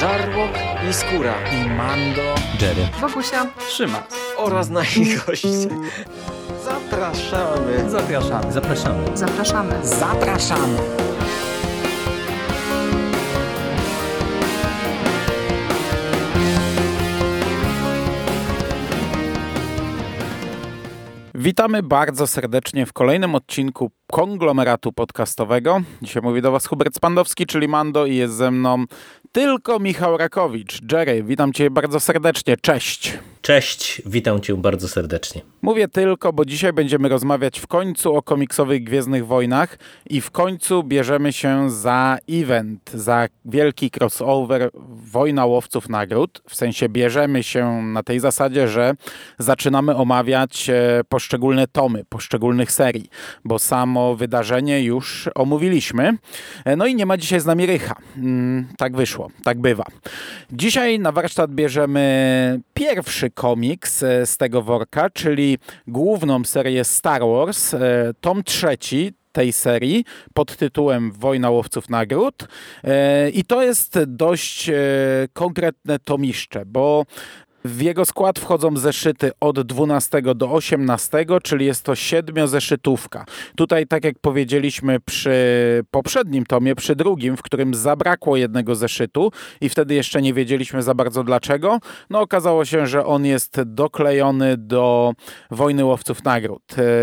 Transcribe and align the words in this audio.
Żarłok 0.00 0.50
i 0.90 0.92
Skóra 0.92 1.34
i 1.52 1.70
Mando, 1.70 2.34
Jerry, 2.60 2.88
Wokusia, 3.00 3.46
Trzyma 3.68 4.02
oraz 4.36 4.68
nasi 4.70 5.16
goście. 5.26 5.48
Zapraszamy. 6.64 7.90
Zapraszamy. 7.90 8.52
zapraszamy. 8.52 9.16
zapraszamy. 9.16 9.86
Zapraszamy. 9.86 10.78
Witamy 21.40 21.82
bardzo 21.82 22.26
serdecznie 22.26 22.86
w 22.86 22.92
kolejnym 22.92 23.34
odcinku 23.34 23.90
konglomeratu 24.12 24.92
podcastowego. 24.92 25.80
Dzisiaj 26.02 26.22
mówi 26.22 26.42
do 26.42 26.52
Was 26.52 26.66
Hubert 26.66 26.96
Spandowski, 26.96 27.46
czyli 27.46 27.68
Mando 27.68 28.06
i 28.06 28.16
jest 28.16 28.34
ze 28.34 28.50
mną 28.50 28.84
tylko 29.32 29.78
Michał 29.78 30.16
Rakowicz. 30.16 30.92
Jerry, 30.92 31.22
witam 31.22 31.52
Cię 31.52 31.70
bardzo 31.70 32.00
serdecznie. 32.00 32.56
Cześć. 32.56 33.18
Cześć, 33.42 34.02
witam 34.06 34.40
Cię 34.40 34.56
bardzo 34.56 34.88
serdecznie. 34.88 35.42
Mówię 35.62 35.88
tylko, 35.88 36.32
bo 36.32 36.44
dzisiaj 36.44 36.72
będziemy 36.72 37.08
rozmawiać 37.08 37.60
w 37.60 37.66
końcu 37.66 38.16
o 38.16 38.22
komiksowych 38.22 38.84
Gwiezdnych 38.84 39.26
Wojnach 39.26 39.78
i 40.10 40.20
w 40.20 40.30
końcu 40.30 40.82
bierzemy 40.82 41.32
się 41.32 41.70
za 41.70 42.18
event, 42.30 42.90
za 42.94 43.28
wielki 43.44 43.90
crossover 43.90 44.70
Wojna 45.12 45.46
Łowców 45.46 45.88
Nagród. 45.88 46.42
W 46.48 46.54
sensie 46.54 46.88
bierzemy 46.88 47.42
się 47.42 47.82
na 47.82 48.02
tej 48.02 48.20
zasadzie, 48.20 48.68
że 48.68 48.94
zaczynamy 49.38 49.96
omawiać 49.96 50.70
e, 50.70 51.00
poszczególne 51.08 51.66
tomy, 51.66 52.04
poszczególnych 52.08 52.72
serii, 52.72 53.10
bo 53.44 53.58
samo 53.58 54.16
wydarzenie 54.16 54.82
już 54.82 55.28
omówiliśmy. 55.34 56.18
E, 56.64 56.76
no 56.76 56.86
i 56.86 56.94
nie 56.94 57.06
ma 57.06 57.16
dzisiaj 57.16 57.40
z 57.40 57.46
nami 57.46 57.66
Rycha. 57.66 57.94
Mm, 58.16 58.66
tak 58.78 58.96
wyszło, 58.96 59.19
tak 59.44 59.60
bywa. 59.60 59.84
Dzisiaj 60.52 60.98
na 60.98 61.12
warsztat 61.12 61.50
bierzemy 61.50 62.60
pierwszy 62.74 63.30
komiks 63.30 64.02
e, 64.02 64.26
z 64.26 64.36
tego 64.36 64.62
worka, 64.62 65.10
czyli 65.10 65.58
główną 65.86 66.44
serię 66.44 66.84
Star 66.84 67.22
Wars, 67.22 67.74
e, 67.74 67.78
tom 68.20 68.44
trzeci, 68.44 69.12
tej 69.32 69.52
serii 69.52 70.04
pod 70.34 70.56
tytułem 70.56 71.12
Wojna 71.12 71.50
Łowców 71.50 71.88
Nagród. 71.88 72.48
E, 72.84 73.30
I 73.30 73.44
to 73.44 73.62
jest 73.62 73.98
dość 74.06 74.70
konkretne 75.32 75.98
tomiszcze, 75.98 76.66
bo 76.66 77.04
w 77.64 77.82
jego 77.82 78.04
skład 78.04 78.38
wchodzą 78.38 78.76
zeszyty 78.76 79.30
od 79.40 79.60
12 79.60 80.22
do 80.34 80.50
18, 80.50 81.26
czyli 81.42 81.66
jest 81.66 81.84
to 81.84 81.94
siedmiozeszytówka. 81.94 83.24
Tutaj, 83.56 83.86
tak 83.86 84.04
jak 84.04 84.18
powiedzieliśmy 84.18 85.00
przy 85.00 85.34
poprzednim 85.90 86.46
tomie, 86.46 86.74
przy 86.74 86.96
drugim, 86.96 87.36
w 87.36 87.42
którym 87.42 87.74
zabrakło 87.74 88.36
jednego 88.36 88.74
zeszytu 88.74 89.32
i 89.60 89.68
wtedy 89.68 89.94
jeszcze 89.94 90.22
nie 90.22 90.34
wiedzieliśmy 90.34 90.82
za 90.82 90.94
bardzo 90.94 91.24
dlaczego, 91.24 91.78
no 92.10 92.20
okazało 92.20 92.64
się, 92.64 92.86
że 92.86 93.06
on 93.06 93.24
jest 93.24 93.62
doklejony 93.62 94.56
do 94.56 95.12
Wojny 95.50 95.84
Łowców 95.84 96.24
Nagród. 96.24 96.62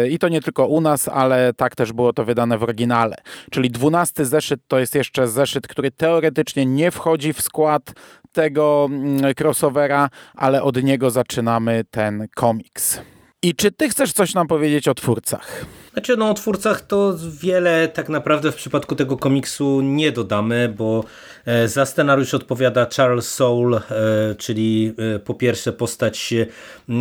I 0.09 0.19
to 0.19 0.29
nie 0.29 0.41
tylko 0.41 0.67
u 0.67 0.81
nas, 0.81 1.07
ale 1.07 1.53
tak 1.53 1.75
też 1.75 1.93
było 1.93 2.13
to 2.13 2.25
wydane 2.25 2.57
w 2.57 2.63
oryginale. 2.63 3.15
Czyli 3.51 3.71
12 3.71 4.25
zeszyt 4.25 4.59
to 4.67 4.79
jest 4.79 4.95
jeszcze 4.95 5.27
zeszyt, 5.27 5.67
który 5.67 5.91
teoretycznie 5.91 6.65
nie 6.65 6.91
wchodzi 6.91 7.33
w 7.33 7.41
skład 7.41 7.93
tego 8.37 8.87
mm, 8.91 9.33
crossovera, 9.39 10.09
ale 10.35 10.63
od 10.63 10.83
niego 10.83 11.11
zaczynamy 11.11 11.83
ten 11.91 12.27
komiks. 12.35 13.01
I 13.43 13.55
czy 13.55 13.71
ty 13.71 13.89
chcesz 13.89 14.13
coś 14.13 14.33
nam 14.33 14.47
powiedzieć 14.47 14.87
o 14.87 14.93
twórcach? 14.93 15.65
Znaczy, 15.97 16.17
no 16.17 16.29
o 16.29 16.33
twórcach 16.33 16.81
to 16.81 17.15
wiele 17.41 17.87
tak 17.87 18.09
naprawdę 18.09 18.51
w 18.51 18.55
przypadku 18.55 18.95
tego 18.95 19.17
komiksu 19.17 19.81
nie 19.81 20.11
dodamy, 20.11 20.73
bo 20.77 21.03
e, 21.45 21.67
za 21.67 21.85
scenariusz 21.85 22.33
odpowiada 22.33 22.87
Charles 22.95 23.33
Soule, 23.33 23.77
e, 23.77 24.35
czyli 24.35 24.93
e, 25.15 25.19
po 25.19 25.33
pierwsze 25.33 25.73
postać, 25.73 26.33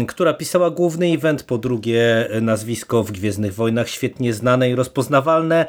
która 0.09 0.35
pisała 0.35 0.71
główny 0.71 1.07
event, 1.07 1.43
po 1.43 1.59
drugie 1.59 2.29
nazwisko 2.41 3.03
w 3.03 3.13
Gwiezdnych 3.13 3.55
Wojnach 3.55 3.89
świetnie 3.89 4.35
znane 4.35 4.71
i 4.71 4.75
rozpoznawalne. 4.75 5.67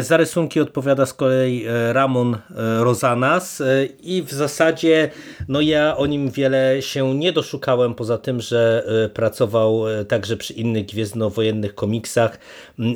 Za 0.00 0.16
rysunki 0.16 0.60
odpowiada 0.60 1.06
z 1.06 1.14
kolei 1.14 1.64
Ramon 1.92 2.36
Rosanas 2.78 3.62
i 4.02 4.22
w 4.22 4.32
zasadzie 4.32 5.10
no 5.48 5.60
ja 5.60 5.96
o 5.96 6.06
nim 6.06 6.30
wiele 6.30 6.82
się 6.82 7.14
nie 7.14 7.32
doszukałem, 7.32 7.94
poza 7.94 8.18
tym, 8.18 8.40
że 8.40 8.86
pracował 9.14 9.84
także 10.08 10.36
przy 10.36 10.52
innych 10.52 10.86
gwiezdnowojennych 10.86 11.74
komiksach, 11.74 12.38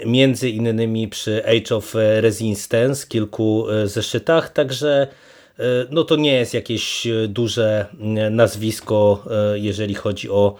między 0.07 0.51
innymi 0.51 1.09
przy 1.09 1.43
Age 1.47 1.77
of 1.77 1.95
Resistance, 2.21 3.07
kilku 3.07 3.71
e, 3.71 3.89
zeszytach, 3.89 4.53
także 4.53 5.07
e, 5.59 5.63
no 5.91 6.05
to 6.05 6.17
nie 6.17 6.33
jest 6.33 6.55
jakieś 6.55 7.07
e, 7.07 7.29
duże 7.29 7.87
nazwisko, 8.31 9.25
jeżeli 9.55 9.95
chodzi 9.95 10.31
o 10.31 10.55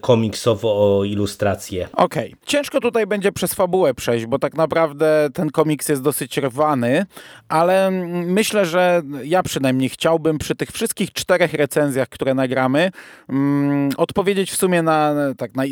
komiksowo 0.00 0.98
o 0.98 1.04
ilustrację. 1.04 1.88
Okej. 1.92 2.32
Okay. 2.32 2.46
Ciężko 2.46 2.80
tutaj 2.80 3.06
będzie 3.06 3.32
przez 3.32 3.54
fabułę 3.54 3.94
przejść, 3.94 4.26
bo 4.26 4.38
tak 4.38 4.54
naprawdę 4.54 5.28
ten 5.34 5.50
komiks 5.50 5.88
jest 5.88 6.02
dosyć 6.02 6.38
rwany, 6.38 7.06
ale 7.48 7.90
myślę, 8.26 8.66
że 8.66 9.02
ja 9.24 9.42
przynajmniej 9.42 9.88
chciałbym 9.88 10.38
przy 10.38 10.54
tych 10.54 10.70
wszystkich 10.70 11.12
czterech 11.12 11.54
recenzjach, 11.54 12.08
które 12.08 12.34
nagramy, 12.34 12.90
um, 13.28 13.88
odpowiedzieć 13.96 14.50
w 14.50 14.56
sumie 14.56 14.82
na, 14.82 15.14
tak, 15.36 15.54
na 15.54 15.62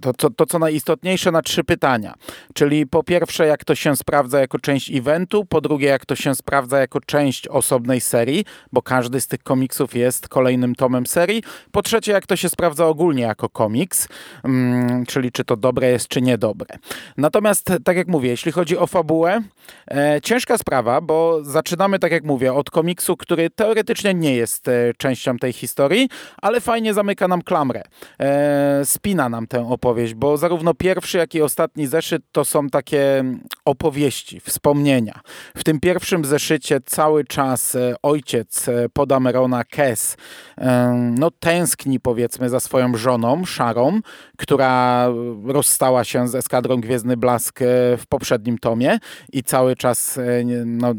to, 0.00 0.12
to, 0.12 0.30
to, 0.30 0.46
co 0.46 0.58
najistotniejsze, 0.58 1.32
na 1.32 1.42
trzy 1.42 1.64
pytania. 1.64 2.14
Czyli 2.54 2.86
po 2.86 3.02
pierwsze, 3.02 3.46
jak 3.46 3.64
to 3.64 3.74
się 3.74 3.96
sprawdza 3.96 4.40
jako 4.40 4.58
część 4.58 4.90
eventu, 4.90 5.44
po 5.44 5.60
drugie, 5.60 5.88
jak 5.88 6.06
to 6.06 6.16
się 6.16 6.34
sprawdza 6.34 6.78
jako 6.78 7.00
część 7.00 7.48
osobnej 7.48 8.00
serii, 8.00 8.44
bo 8.72 8.82
każdy 8.82 9.20
z 9.20 9.26
tych 9.26 9.42
komiksów 9.42 9.94
jest 9.94 10.28
kolejnym 10.28 10.74
tomem 10.74 11.06
serii, 11.06 11.42
po 11.72 11.82
trzecie, 11.82 12.12
jak 12.12 12.26
to 12.26 12.36
się 12.36 12.48
sprawdza 12.48 12.86
ogólnie 12.86 13.22
jako 13.22 13.43
jako 13.44 13.48
komiks, 13.48 14.08
mm, 14.44 15.06
czyli 15.06 15.32
czy 15.32 15.44
to 15.44 15.56
dobre 15.56 15.90
jest, 15.90 16.08
czy 16.08 16.22
niedobre. 16.22 16.76
Natomiast, 17.16 17.72
tak 17.84 17.96
jak 17.96 18.08
mówię, 18.08 18.30
jeśli 18.30 18.52
chodzi 18.52 18.78
o 18.78 18.86
fabułę, 18.86 19.42
e, 19.90 20.20
ciężka 20.22 20.58
sprawa, 20.58 21.00
bo 21.00 21.44
zaczynamy, 21.44 21.98
tak 21.98 22.12
jak 22.12 22.24
mówię, 22.24 22.54
od 22.54 22.70
komiksu, 22.70 23.16
który 23.16 23.50
teoretycznie 23.50 24.14
nie 24.14 24.36
jest 24.36 24.68
e, 24.68 24.92
częścią 24.96 25.38
tej 25.38 25.52
historii, 25.52 26.08
ale 26.42 26.60
fajnie 26.60 26.94
zamyka 26.94 27.28
nam 27.28 27.42
klamrę. 27.42 27.82
E, 28.20 28.80
spina 28.84 29.28
nam 29.28 29.46
tę 29.46 29.68
opowieść, 29.68 30.14
bo 30.14 30.36
zarówno 30.36 30.74
pierwszy, 30.74 31.18
jak 31.18 31.34
i 31.34 31.42
ostatni 31.42 31.86
zeszyt 31.86 32.22
to 32.32 32.44
są 32.44 32.68
takie 32.68 33.24
opowieści, 33.64 34.40
wspomnienia. 34.40 35.20
W 35.56 35.64
tym 35.64 35.80
pierwszym 35.80 36.24
zeszycie 36.24 36.80
cały 36.86 37.24
czas 37.24 37.74
e, 37.74 37.94
ojciec 38.02 38.68
e, 38.68 38.88
Podamerona 38.88 39.64
Kes 39.64 40.16
e, 40.58 40.92
no, 41.18 41.30
tęskni 41.30 42.00
powiedzmy 42.00 42.48
za 42.48 42.60
swoją 42.60 42.96
żoną, 42.96 43.33
szarą, 43.44 44.00
która 44.36 45.06
rozstała 45.46 46.04
się 46.04 46.28
z 46.28 46.34
eskadrą 46.34 46.80
Gwiezdny 46.80 47.16
Blask 47.16 47.62
e, 47.62 47.64
w 47.96 48.06
poprzednim 48.08 48.58
tomie 48.58 48.98
i 49.32 49.42
cały 49.42 49.76
czas 49.76 50.18
e, 50.18 50.22
no, 50.64 50.92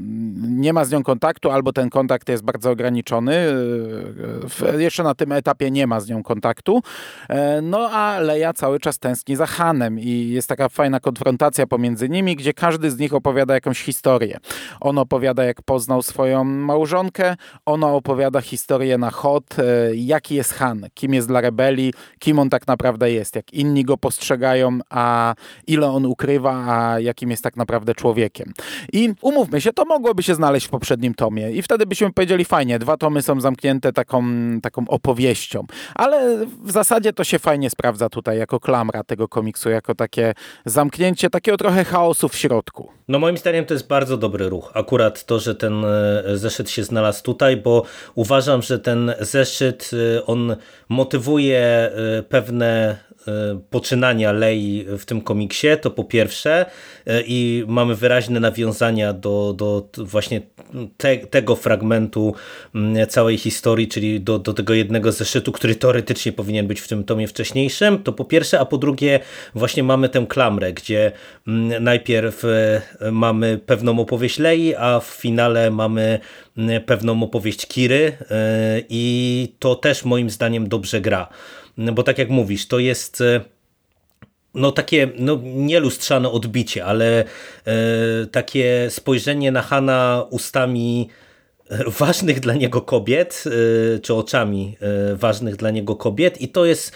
nie 0.48 0.74
ma 0.74 0.86
z 0.86 0.92
nią 0.92 1.04
kontaktu, 1.04 1.52
albo 1.52 1.74
ten 1.74 1.90
kontakt 1.90 2.30
jest 2.30 2.44
bardzo 2.44 2.72
ograniczony. 2.72 3.34
E, 4.74 4.82
jeszcze 4.82 5.04
na 5.04 5.16
tym 5.16 5.32
etapie 5.32 5.72
nie 5.72 5.88
ma 5.88 6.00
z 6.00 6.10
nią 6.10 6.24
kontaktu. 6.24 6.82
No 7.64 7.90
a 7.92 8.20
Leia 8.20 8.54
cały 8.54 8.80
czas 8.80 9.00
tęskni 9.00 9.36
za 9.36 9.46
Hanem 9.46 10.00
i 10.00 10.30
jest 10.30 10.50
taka 10.50 10.70
fajna 10.70 11.00
konfrontacja 11.00 11.68
pomiędzy 11.68 12.10
nimi, 12.10 12.36
gdzie 12.36 12.54
każdy 12.54 12.92
z 12.92 13.00
nich 13.00 13.14
opowiada 13.14 13.54
jakąś 13.54 13.82
historię. 13.82 14.38
On 14.82 14.98
opowiada, 14.98 15.44
jak 15.44 15.62
poznał 15.62 16.02
swoją 16.02 16.44
małżonkę, 16.44 17.36
ona 17.66 17.88
opowiada 17.88 18.42
historię 18.42 18.98
na 18.98 19.12
Hot, 19.12 19.56
jaki 19.94 20.36
jest 20.36 20.54
Han, 20.54 20.86
kim 20.94 21.14
jest 21.14 21.28
dla 21.28 21.42
rebelii, 21.42 21.94
kim 22.26 22.40
on 22.40 22.50
tak 22.50 22.68
naprawdę 22.68 23.12
jest, 23.12 23.36
jak 23.36 23.54
inni 23.54 23.84
go 23.84 23.98
postrzegają, 23.98 24.80
a 24.90 25.36
ile 25.68 25.88
on 25.88 26.06
ukrywa, 26.06 26.66
a 26.68 27.00
jakim 27.00 27.32
jest 27.32 27.44
tak 27.44 27.56
naprawdę 27.58 27.96
człowiekiem. 27.96 28.54
I 28.94 29.14
umówmy 29.22 29.62
się, 29.62 29.74
to 29.74 29.86
mogłoby 29.86 30.24
się 30.24 30.36
znaleźć 30.36 30.68
w 30.68 30.70
poprzednim 30.70 31.14
tomie 31.14 31.52
i 31.52 31.62
wtedy 31.62 31.86
byśmy 31.86 32.14
powiedzieli 32.14 32.46
fajnie, 32.46 32.80
dwa 32.80 32.98
tomy 32.98 33.22
są 33.22 33.42
zamknięte 33.42 33.94
taką, 33.94 34.24
taką 34.62 34.86
opowieścią, 34.88 35.64
ale 35.96 36.46
w 36.64 36.72
zasadzie 36.72 37.14
to 37.14 37.24
się 37.24 37.40
fajnie 37.40 37.70
sprawdza 37.70 38.10
tutaj 38.10 38.38
jako 38.38 38.60
klamra 38.60 39.04
tego 39.04 39.28
komiksu, 39.28 39.70
jako 39.70 39.96
takie 39.96 40.34
zamknięcie 40.66 41.30
takiego 41.30 41.58
trochę 41.58 41.84
chaosu 41.84 42.30
w 42.30 42.36
środku. 42.36 42.90
No 43.08 43.20
moim 43.20 43.38
zdaniem 43.38 43.66
to 43.66 43.74
jest 43.74 43.88
bardzo 43.88 44.18
dobry 44.18 44.50
ruch. 44.50 44.72
Akurat 44.74 45.26
to, 45.26 45.40
że 45.40 45.56
ten 45.56 45.86
e, 45.86 46.24
zeszyt 46.38 46.70
się 46.70 46.84
znalazł 46.84 47.24
tutaj, 47.24 47.58
bo 47.58 47.84
uważam, 48.16 48.62
że 48.62 48.80
ten 48.80 49.14
zeszyt 49.20 49.92
e, 49.94 50.26
on 50.26 50.56
motywuje 50.90 51.60
e, 51.60 52.15
pewne 52.24 52.98
E, 53.28 53.60
poczynania 53.70 54.32
Lei 54.32 54.86
w 54.98 55.06
tym 55.06 55.22
komiksie, 55.22 55.68
to 55.82 55.92
po 55.92 56.04
pierwsze 56.04 56.66
e, 57.06 57.22
i 57.28 57.64
mamy 57.68 57.96
wyraźne 57.96 58.40
nawiązania 58.40 59.14
do, 59.14 59.54
do 59.58 59.90
właśnie 59.98 60.42
te, 60.98 61.18
tego 61.18 61.56
fragmentu 61.56 62.34
mm, 62.76 63.08
całej 63.08 63.38
historii, 63.38 63.88
czyli 63.88 64.22
do, 64.22 64.40
do 64.40 64.54
tego 64.54 64.74
jednego 64.74 65.12
zeszytu, 65.12 65.52
który 65.52 65.76
teoretycznie 65.76 66.32
powinien 66.32 66.68
być 66.68 66.82
w 66.82 66.88
tym 66.88 67.04
tomie 67.04 67.28
wcześniejszym, 67.28 68.04
to 68.04 68.14
po 68.14 68.26
pierwsze, 68.26 68.60
a 68.60 68.66
po 68.66 68.78
drugie 68.78 69.20
właśnie 69.56 69.84
mamy 69.84 70.10
tę 70.10 70.26
klamrę, 70.30 70.74
gdzie 70.74 71.12
mm, 71.48 71.84
najpierw 71.84 72.46
e, 72.46 72.82
mamy 73.12 73.60
pewną 73.66 74.00
opowieść 74.00 74.40
Lei, 74.40 74.76
a 74.76 75.00
w 75.00 75.08
finale 75.08 75.72
mamy 75.72 76.20
pewną 76.86 77.24
opowieść 77.24 77.68
Kiry 77.68 78.18
i 78.90 79.54
to 79.60 79.76
też 79.76 80.06
moim 80.06 80.30
zdaniem 80.30 80.70
dobrze 80.70 81.02
gra. 81.02 81.30
Bo 81.78 82.04
tak 82.04 82.18
jak 82.18 82.30
mówisz, 82.30 82.68
to 82.68 82.80
jest 82.80 83.24
no 84.56 84.72
takie 84.72 85.08
no, 85.20 85.40
nielustrzane 85.44 86.30
odbicie, 86.30 86.86
ale 86.86 87.24
e, 87.24 87.26
takie 88.32 88.88
spojrzenie 88.90 89.52
na 89.52 89.62
Hana 89.62 90.26
ustami 90.30 91.10
ważnych 92.00 92.40
dla 92.40 92.54
niego 92.54 92.82
kobiet, 92.82 93.44
e, 93.46 94.00
czy 94.00 94.14
oczami 94.14 94.78
e, 94.82 95.16
ważnych 95.16 95.56
dla 95.56 95.72
niego 95.72 95.96
kobiet 95.96 96.42
i 96.42 96.48
to 96.48 96.66
jest 96.66 96.92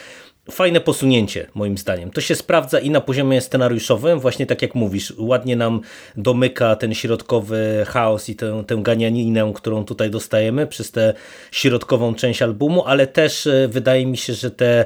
fajne 0.52 0.82
posunięcie, 0.82 1.48
moim 1.54 1.78
zdaniem. 1.78 2.12
To 2.12 2.22
się 2.22 2.36
sprawdza 2.36 2.80
i 2.80 2.90
na 2.90 3.02
poziomie 3.02 3.42
scenariuszowym, 3.42 4.20
właśnie 4.20 4.46
tak 4.46 4.62
jak 4.62 4.76
mówisz, 4.76 5.14
ładnie 5.18 5.56
nam 5.56 5.82
domyka 6.18 6.76
ten 6.76 6.94
środkowy 6.94 7.86
chaos 7.88 8.30
i 8.30 8.36
tę, 8.36 8.64
tę 8.68 8.78
ganianinę, 8.82 9.52
którą 9.56 9.86
tutaj 9.86 10.10
dostajemy 10.10 10.68
przez 10.68 10.92
tę 10.92 11.14
środkową 11.52 12.16
część 12.16 12.42
albumu, 12.42 12.86
ale 12.86 13.08
też 13.08 13.48
e, 13.48 13.68
wydaje 13.68 14.06
mi 14.06 14.18
się, 14.18 14.34
że 14.34 14.52
te 14.52 14.86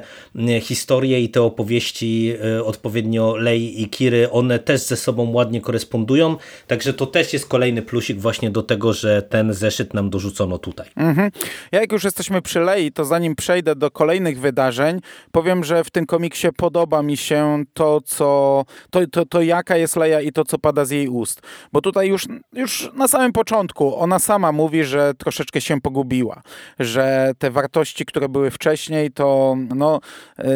historie 0.60 1.20
i 1.20 1.28
te 1.28 1.42
opowieści 1.42 2.34
e, 2.56 2.64
odpowiednio 2.64 3.36
Lei 3.36 3.82
i 3.82 3.88
Kiry, 3.88 4.30
one 4.30 4.58
też 4.58 4.80
ze 4.80 4.96
sobą 4.96 5.32
ładnie 5.32 5.60
korespondują, 5.60 6.36
także 6.66 6.92
to 6.92 7.06
też 7.06 7.32
jest 7.32 7.48
kolejny 7.48 7.82
plusik 7.82 8.18
właśnie 8.20 8.50
do 8.50 8.62
tego, 8.62 8.92
że 8.92 9.22
ten 9.22 9.52
zeszyt 9.52 9.94
nam 9.94 10.10
dorzucono 10.10 10.58
tutaj. 10.58 10.86
Mhm. 10.96 11.30
Ja 11.72 11.80
jak 11.80 11.92
już 11.92 12.04
jesteśmy 12.04 12.42
przy 12.42 12.60
Lei, 12.60 12.92
to 12.92 13.04
zanim 13.04 13.36
przejdę 13.36 13.76
do 13.76 13.90
kolejnych 13.90 14.40
wydarzeń, 14.40 15.00
powiem 15.32 15.53
że 15.62 15.84
w 15.84 15.90
tym 15.90 16.06
komiksie 16.06 16.48
podoba 16.56 17.02
mi 17.02 17.16
się 17.16 17.64
to, 17.72 18.00
co, 18.00 18.64
to, 18.90 19.06
to, 19.06 19.26
to 19.26 19.42
jaka 19.42 19.76
jest 19.76 19.96
Leia 19.96 20.20
i 20.20 20.32
to, 20.32 20.44
co 20.44 20.58
pada 20.58 20.84
z 20.84 20.90
jej 20.90 21.08
ust. 21.08 21.40
Bo 21.72 21.80
tutaj 21.80 22.08
już, 22.08 22.26
już 22.52 22.90
na 22.94 23.08
samym 23.08 23.32
początku 23.32 23.96
ona 23.96 24.18
sama 24.18 24.52
mówi, 24.52 24.84
że 24.84 25.14
troszeczkę 25.14 25.60
się 25.60 25.80
pogubiła, 25.80 26.42
że 26.78 27.32
te 27.38 27.50
wartości, 27.50 28.04
które 28.04 28.28
były 28.28 28.50
wcześniej, 28.50 29.10
to 29.10 29.56
no, 29.74 30.00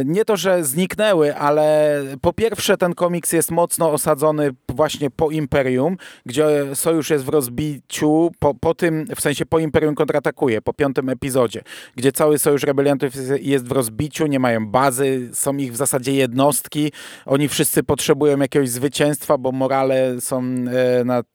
nie 0.04 0.24
to, 0.24 0.36
że 0.36 0.64
zniknęły, 0.64 1.36
ale 1.36 2.00
po 2.20 2.32
pierwsze 2.32 2.76
ten 2.76 2.94
komiks 2.94 3.32
jest 3.32 3.50
mocno 3.50 3.92
osadzony 3.92 4.50
właśnie 4.68 5.10
po 5.10 5.30
Imperium, 5.30 5.96
gdzie 6.26 6.46
Sojusz 6.74 7.10
jest 7.10 7.24
w 7.24 7.28
rozbiciu, 7.28 8.30
po, 8.38 8.54
po 8.54 8.74
tym, 8.74 9.06
w 9.16 9.20
sensie 9.20 9.46
po 9.46 9.58
Imperium 9.58 9.94
kontratakuje, 9.94 10.62
po 10.62 10.72
piątym 10.72 11.08
epizodzie, 11.08 11.62
gdzie 11.96 12.12
cały 12.12 12.38
Sojusz 12.38 12.62
Rebeliantów 12.62 13.12
jest 13.40 13.68
w 13.68 13.72
rozbiciu, 13.72 14.26
nie 14.26 14.38
mają 14.38 14.66
bazy, 14.66 14.87
bazy, 14.88 15.30
są 15.32 15.56
ich 15.56 15.72
w 15.72 15.76
zasadzie 15.76 16.12
jednostki. 16.12 16.92
Oni 17.26 17.48
wszyscy 17.48 17.82
potrzebują 17.82 18.38
jakiegoś 18.38 18.70
zwycięstwa, 18.70 19.38
bo 19.38 19.52
morale 19.52 20.20
są 20.20 20.38
e, 20.38 21.04
nad, 21.04 21.26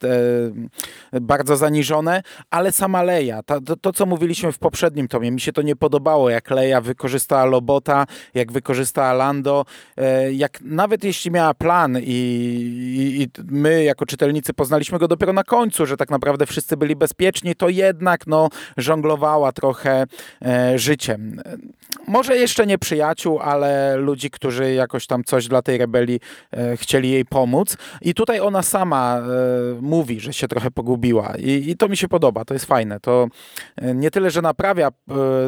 e, 1.14 1.20
bardzo 1.22 1.58
zaniżone, 1.58 2.24
ale 2.50 2.72
sama 2.72 3.04
Leia, 3.04 3.44
to, 3.44 3.62
to, 3.62 3.76
to, 3.76 3.94
co 3.94 4.06
mówiliśmy 4.06 4.52
w 4.52 4.58
poprzednim 4.58 5.08
tomie, 5.08 5.32
mi 5.32 5.42
się 5.42 5.54
to 5.54 5.62
nie 5.62 5.76
podobało, 5.76 6.30
jak 6.30 6.50
Leia 6.50 6.82
wykorzystała 6.82 7.46
Lobota, 7.46 8.06
jak 8.34 8.52
wykorzystała 8.52 9.14
Lando, 9.14 9.66
e, 9.98 10.34
jak 10.34 10.62
nawet 10.62 11.04
jeśli 11.04 11.32
miała 11.32 11.54
plan 11.54 11.98
i, 12.00 12.04
i, 12.04 13.22
i 13.22 13.28
my 13.46 13.84
jako 13.84 14.06
czytelnicy 14.06 14.54
poznaliśmy 14.54 15.00
go 15.00 15.08
dopiero 15.08 15.34
na 15.34 15.44
końcu, 15.44 15.86
że 15.86 15.98
tak 15.98 16.10
naprawdę 16.10 16.46
wszyscy 16.46 16.78
byli 16.78 16.96
bezpieczni, 16.96 17.56
to 17.56 17.70
jednak 17.70 18.28
no, 18.28 18.50
żonglowała 18.78 19.52
trochę 19.52 20.06
e, 20.42 20.80
życiem. 20.80 21.42
Może 22.08 22.38
jeszcze 22.38 22.68
nie 22.68 22.78
przyjaciół, 22.78 23.33
ale 23.42 23.98
ludzi, 23.98 24.30
którzy 24.30 24.74
jakoś 24.74 25.08
tam 25.08 25.24
coś 25.24 25.48
dla 25.48 25.62
tej 25.62 25.78
rebelii 25.78 26.20
e, 26.52 26.78
chcieli 26.78 27.12
jej 27.12 27.26
pomóc. 27.26 27.78
I 28.02 28.14
tutaj 28.14 28.40
ona 28.40 28.62
sama 28.62 29.18
e, 29.18 29.82
mówi, 29.82 30.20
że 30.20 30.34
się 30.34 30.48
trochę 30.48 30.72
pogubiła. 30.72 31.34
I, 31.38 31.70
I, 31.70 31.78
to 31.78 31.90
mi 31.90 31.98
się 31.98 32.08
podoba, 32.08 32.46
to 32.46 32.54
jest 32.54 32.66
fajne. 32.66 33.00
To 33.00 33.28
e, 33.76 33.96
nie 33.96 34.12
tyle, 34.12 34.32
że 34.32 34.42
naprawia 34.42 34.88
e, 34.88 34.92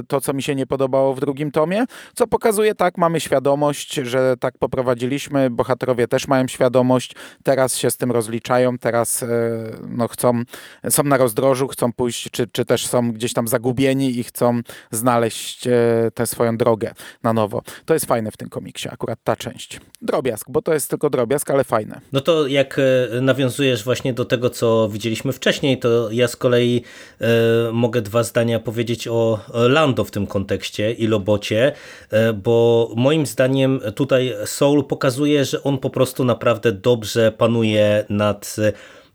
to, 0.08 0.22
co 0.22 0.34
mi 0.34 0.44
się 0.44 0.56
nie 0.56 0.68
podobało 0.68 1.14
w 1.14 1.20
drugim 1.20 1.52
tomie, 1.52 1.86
co 2.16 2.28
pokazuje, 2.28 2.76
tak, 2.76 2.98
mamy 2.98 3.20
świadomość, 3.20 3.94
że 3.94 4.36
tak 4.40 4.58
poprowadziliśmy, 4.58 5.50
bohaterowie 5.50 6.08
też 6.08 6.28
mają 6.28 6.48
świadomość, 6.48 7.16
teraz 7.44 7.78
się 7.78 7.92
z 7.92 7.98
tym 7.98 8.12
rozliczają, 8.12 8.78
teraz 8.78 9.24
e, 9.24 9.28
no, 9.90 10.08
chcą, 10.08 10.42
są 10.90 11.04
na 11.04 11.18
rozdrożu, 11.18 11.68
chcą 11.68 11.94
pójść, 11.94 12.30
czy, 12.32 12.48
czy 12.48 12.66
też 12.66 12.88
są 12.88 13.12
gdzieś 13.12 13.34
tam 13.34 13.48
zagubieni 13.48 14.20
i 14.20 14.24
chcą 14.24 14.60
znaleźć 14.92 15.68
tę 16.14 16.28
swoją 16.28 16.58
drogę 16.58 16.94
na 17.24 17.34
nowo. 17.34 17.62
To 17.86 17.94
jest 17.94 18.06
fajne 18.06 18.32
w 18.32 18.38
tym 18.38 18.50
komiksie, 18.50 18.90
akurat 18.90 19.20
ta 19.24 19.36
część. 19.36 19.80
Drobiazg, 20.02 20.50
bo 20.50 20.62
to 20.62 20.74
jest 20.74 20.90
tylko 20.90 21.10
drobiazg, 21.10 21.50
ale 21.50 21.64
fajne. 21.64 22.02
No 22.14 22.22
to 22.22 22.48
jak 22.48 22.80
e, 22.80 23.22
nawiązujesz 23.22 23.84
właśnie 23.84 24.14
do 24.14 24.26
tego, 24.26 24.50
co 24.50 24.90
widzieliśmy 24.90 25.34
wcześniej, 25.34 25.80
to 25.80 26.12
ja 26.12 26.28
z 26.28 26.36
kolei 26.36 26.84
e, 27.22 27.28
mogę 27.72 28.02
dwa 28.02 28.24
zdania 28.24 28.60
powiedzieć 28.60 29.08
o 29.08 29.40
Lando 29.54 30.04
w 30.04 30.12
tym 30.12 30.28
kontekście 30.28 30.92
i 30.92 31.08
Lobocie, 31.08 31.72
e, 32.12 32.34
bo 32.34 32.90
moim 32.96 33.26
zdaniem 33.26 33.82
tutaj 33.96 34.34
Soul 34.46 34.84
pokazuje, 34.84 35.46
że 35.46 35.64
on 35.64 35.78
po 35.78 35.90
prostu 35.90 36.24
naprawdę 36.24 36.72
dobrze 36.72 37.32
panuje 37.32 38.06
nad 38.10 38.56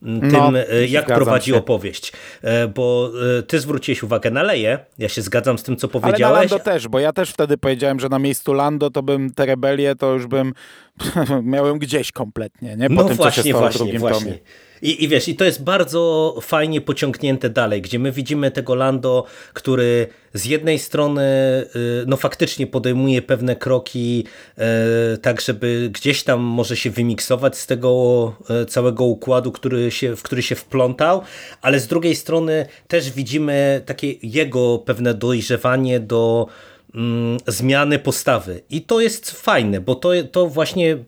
tym, 0.00 0.31
no, 0.32 0.52
jak 0.88 1.06
prowadzi 1.06 1.50
się. 1.50 1.56
opowieść. 1.56 2.12
E, 2.43 2.69
bo 2.69 3.11
e, 3.38 3.43
ty 3.43 3.61
zwróciłeś 3.61 4.02
uwagę 4.02 4.31
na 4.31 4.43
Leję, 4.43 4.79
ja 4.99 5.08
się 5.08 5.23
zgadzam 5.23 5.58
z 5.58 5.62
tym, 5.62 5.76
co 5.76 5.88
powiedziałeś. 5.88 6.23
Ale 6.23 6.35
na 6.35 6.41
Lando 6.41 6.58
też, 6.58 6.88
bo 6.88 7.00
ja 7.00 7.12
też 7.12 7.31
wtedy 7.31 7.58
powiedziałem, 7.58 8.00
że 8.00 8.08
na 8.08 8.19
miejscu 8.19 8.52
Lando 8.52 8.91
to 8.91 9.02
bym 9.02 9.35
te 9.35 9.47
rebelie 9.47 9.94
to 9.97 10.12
już 10.12 10.26
bym 10.26 10.52
miałem 11.43 11.79
gdzieś 11.79 12.12
kompletnie, 12.12 12.76
nie? 12.76 12.88
Po 12.88 12.94
no 12.94 13.05
tym, 13.05 13.17
właśnie, 13.17 13.43
co 13.43 13.49
się 13.49 13.50
stało 13.50 13.64
właśnie, 13.64 13.79
drugim 13.79 14.00
właśnie. 14.00 14.25
tomie. 14.26 14.38
I, 14.82 15.05
I 15.05 15.09
wiesz, 15.09 15.29
i 15.29 15.37
to 15.37 15.44
jest 15.44 15.65
bardzo 15.65 16.35
fajnie 16.43 16.81
pociągnięte 16.81 17.50
dalej, 17.50 17.82
gdzie 17.82 17.99
my 17.99 18.12
widzimy 18.12 18.50
tego 18.50 18.75
Lando, 18.75 19.25
który 19.53 20.06
z 20.35 20.44
jednej 20.44 20.79
strony 20.79 21.23
y, 21.77 22.05
no 22.06 22.17
faktycznie 22.17 22.67
podejmuje 22.67 23.23
pewne 23.23 23.56
kroki 23.56 24.25
y, 25.15 25.19
tak, 25.19 25.41
żeby 25.41 25.91
gdzieś 25.93 26.25
tam 26.25 26.41
może 26.41 26.77
się 26.77 26.91
wymiksować 26.91 27.59
z 27.59 27.67
tego 27.67 28.32
y, 28.62 28.67
całego 28.67 29.05
układu, 29.05 29.53
który 29.53 29.91
się, 29.91 30.17
w 30.17 30.23
który 30.23 30.43
się 30.43 30.55
wplątał, 30.55 31.23
ale 31.62 31.81
z 31.81 31.87
drugiej 31.87 32.17
strony 32.17 32.67
też 32.88 33.11
widzimy 33.11 33.83
takie 33.87 34.15
jego 34.23 34.79
pewne 34.79 35.15
dojrzewanie 35.15 36.00
do 36.00 36.47
mm, 36.94 37.38
zmiany 37.47 37.99
postawy. 37.99 38.61
I 38.71 38.83
to 38.83 39.00
jest 39.00 39.31
fajne, 39.31 39.81
bo 39.81 39.94
to, 39.94 40.11
to 40.33 40.47
właśnie 40.47 40.99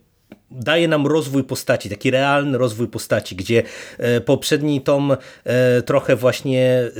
daje 0.55 0.89
nam 0.89 1.07
rozwój 1.07 1.45
postaci, 1.45 1.91
taki 1.91 2.11
realny 2.11 2.59
rozwój 2.59 2.89
postaci, 2.89 3.37
gdzie 3.37 3.63
e, 3.99 4.21
poprzedni 4.21 4.81
tom 4.81 5.17
e, 5.45 5.83
trochę 5.83 6.17
właśnie 6.17 6.71
e, 6.71 6.91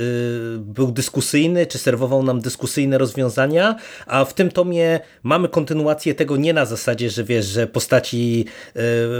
był 0.57 0.91
dyskusyjny, 0.91 1.65
czy 1.65 1.77
serwował 1.77 2.23
nam 2.23 2.41
dyskusyjne 2.41 2.97
rozwiązania, 2.97 3.75
a 4.07 4.25
w 4.25 4.33
tym 4.33 4.51
tomie 4.51 4.99
mamy 5.23 5.49
kontynuację 5.49 6.15
tego 6.15 6.37
nie 6.37 6.53
na 6.53 6.65
zasadzie, 6.65 7.09
że 7.09 7.23
wiesz, 7.23 7.45
że 7.45 7.67
postaci 7.67 8.45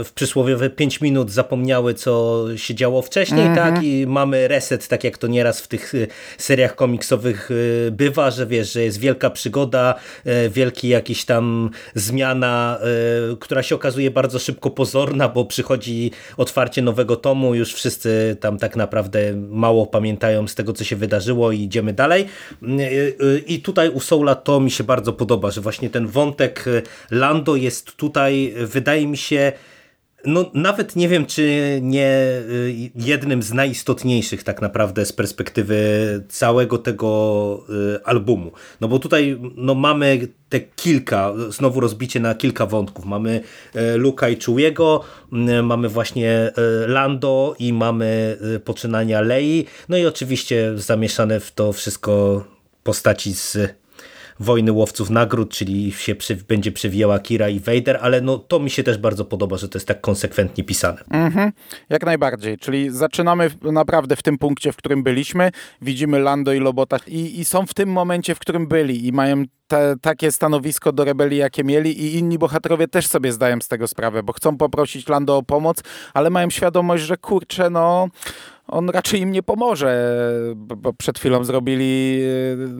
w 0.04 0.10
przysłowiowe 0.14 0.70
5 0.70 1.00
minut 1.00 1.30
zapomniały, 1.30 1.94
co 1.94 2.44
się 2.56 2.74
działo 2.74 3.02
wcześniej, 3.02 3.46
mm 3.46 3.52
-hmm. 3.52 3.56
tak, 3.56 3.84
i 3.84 4.06
mamy 4.06 4.48
reset, 4.48 4.88
tak 4.88 5.04
jak 5.04 5.18
to 5.18 5.26
nieraz 5.26 5.60
w 5.60 5.68
tych 5.68 5.92
seriach 6.38 6.74
komiksowych 6.74 7.50
bywa, 7.92 8.30
że 8.30 8.46
wiesz, 8.46 8.72
że 8.72 8.82
jest 8.82 8.98
wielka 8.98 9.30
przygoda, 9.30 9.94
wielki 10.50 10.88
jakiś 10.88 11.24
tam 11.24 11.70
zmiana, 11.94 12.78
która 13.40 13.62
się 13.62 13.74
okazuje 13.74 14.10
bardzo 14.10 14.23
bardzo 14.24 14.38
szybko 14.38 14.70
pozorna, 14.70 15.28
bo 15.28 15.44
przychodzi 15.44 16.10
otwarcie 16.36 16.82
nowego 16.82 17.16
tomu, 17.16 17.54
już 17.54 17.74
wszyscy 17.74 18.36
tam 18.40 18.58
tak 18.58 18.76
naprawdę 18.76 19.18
mało 19.50 19.86
pamiętają 19.86 20.48
z 20.48 20.54
tego, 20.54 20.72
co 20.72 20.84
się 20.84 20.96
wydarzyło 20.96 21.52
i 21.52 21.60
idziemy 21.60 21.92
dalej. 21.92 22.26
I 23.46 23.60
tutaj 23.60 23.88
u 23.88 24.00
Soula 24.00 24.34
to 24.34 24.60
mi 24.60 24.70
się 24.70 24.84
bardzo 24.84 25.12
podoba, 25.12 25.50
że 25.50 25.60
właśnie 25.60 25.90
ten 25.90 26.06
wątek 26.06 26.64
Lando 27.10 27.56
jest 27.56 27.96
tutaj, 27.96 28.54
wydaje 28.56 29.06
mi 29.06 29.16
się, 29.16 29.52
no 30.26 30.50
nawet 30.54 30.96
nie 30.96 31.08
wiem, 31.08 31.26
czy 31.26 31.78
nie 31.82 32.08
y, 32.50 32.90
jednym 32.94 33.42
z 33.42 33.52
najistotniejszych 33.52 34.42
tak 34.42 34.62
naprawdę 34.62 35.06
z 35.06 35.12
perspektywy 35.12 35.76
całego 36.28 36.78
tego 36.78 37.64
y, 37.96 38.04
albumu. 38.04 38.52
No 38.80 38.88
bo 38.88 38.98
tutaj 38.98 39.40
no 39.56 39.74
mamy 39.74 40.28
te 40.48 40.60
kilka, 40.60 41.32
znowu 41.48 41.80
rozbicie 41.80 42.20
na 42.20 42.34
kilka 42.34 42.66
wątków. 42.66 43.04
Mamy 43.04 43.40
y, 43.76 43.96
Luka 43.96 44.28
i 44.28 44.36
Chewiego, 44.36 45.00
mamy 45.62 45.88
właśnie 45.88 46.52
Lando 46.86 47.54
i 47.58 47.72
mamy 47.72 48.38
poczynania 48.64 49.20
Lei, 49.20 49.66
no 49.88 49.96
i 49.96 50.06
oczywiście 50.06 50.72
zamieszane 50.76 51.40
w 51.40 51.52
to 51.52 51.72
wszystko 51.72 52.44
postaci 52.82 53.34
z 53.34 53.58
Wojny 54.40 54.72
Łowców 54.72 55.10
Nagród, 55.10 55.50
czyli 55.50 55.92
się 55.92 56.14
przy, 56.14 56.36
będzie 56.36 56.72
przewijała 56.72 57.18
Kira 57.18 57.48
i 57.48 57.60
Vader, 57.60 57.98
ale 58.02 58.20
no, 58.20 58.38
to 58.38 58.60
mi 58.60 58.70
się 58.70 58.82
też 58.82 58.98
bardzo 58.98 59.24
podoba, 59.24 59.56
że 59.56 59.68
to 59.68 59.78
jest 59.78 59.88
tak 59.88 60.00
konsekwentnie 60.00 60.64
pisane. 60.64 60.98
Mhm, 61.10 61.52
jak 61.88 62.06
najbardziej, 62.06 62.58
czyli 62.58 62.90
zaczynamy 62.90 63.50
naprawdę 63.62 64.16
w 64.16 64.22
tym 64.22 64.38
punkcie, 64.38 64.72
w 64.72 64.76
którym 64.76 65.02
byliśmy, 65.02 65.50
widzimy 65.82 66.18
Lando 66.18 66.52
i 66.52 66.60
Lobota 66.60 66.96
i, 67.06 67.40
i 67.40 67.44
są 67.44 67.66
w 67.66 67.74
tym 67.74 67.88
momencie, 67.88 68.34
w 68.34 68.38
którym 68.38 68.66
byli 68.66 69.06
i 69.06 69.12
mają 69.12 69.44
te, 69.66 69.94
takie 70.00 70.32
stanowisko 70.32 70.92
do 70.92 71.04
rebelii, 71.04 71.38
jakie 71.38 71.64
mieli 71.64 72.04
i 72.04 72.18
inni 72.18 72.38
bohaterowie 72.38 72.88
też 72.88 73.06
sobie 73.06 73.32
zdają 73.32 73.60
z 73.60 73.68
tego 73.68 73.88
sprawę, 73.88 74.22
bo 74.22 74.32
chcą 74.32 74.56
poprosić 74.56 75.08
Lando 75.08 75.36
o 75.36 75.42
pomoc, 75.42 75.82
ale 76.14 76.30
mają 76.30 76.50
świadomość, 76.50 77.04
że 77.04 77.16
kurczę, 77.16 77.70
no 77.70 78.08
on 78.68 78.90
raczej 78.90 79.20
im 79.20 79.32
nie 79.32 79.42
pomoże, 79.42 80.16
bo 80.56 80.92
przed 80.92 81.18
chwilą 81.18 81.44
zrobili 81.44 82.20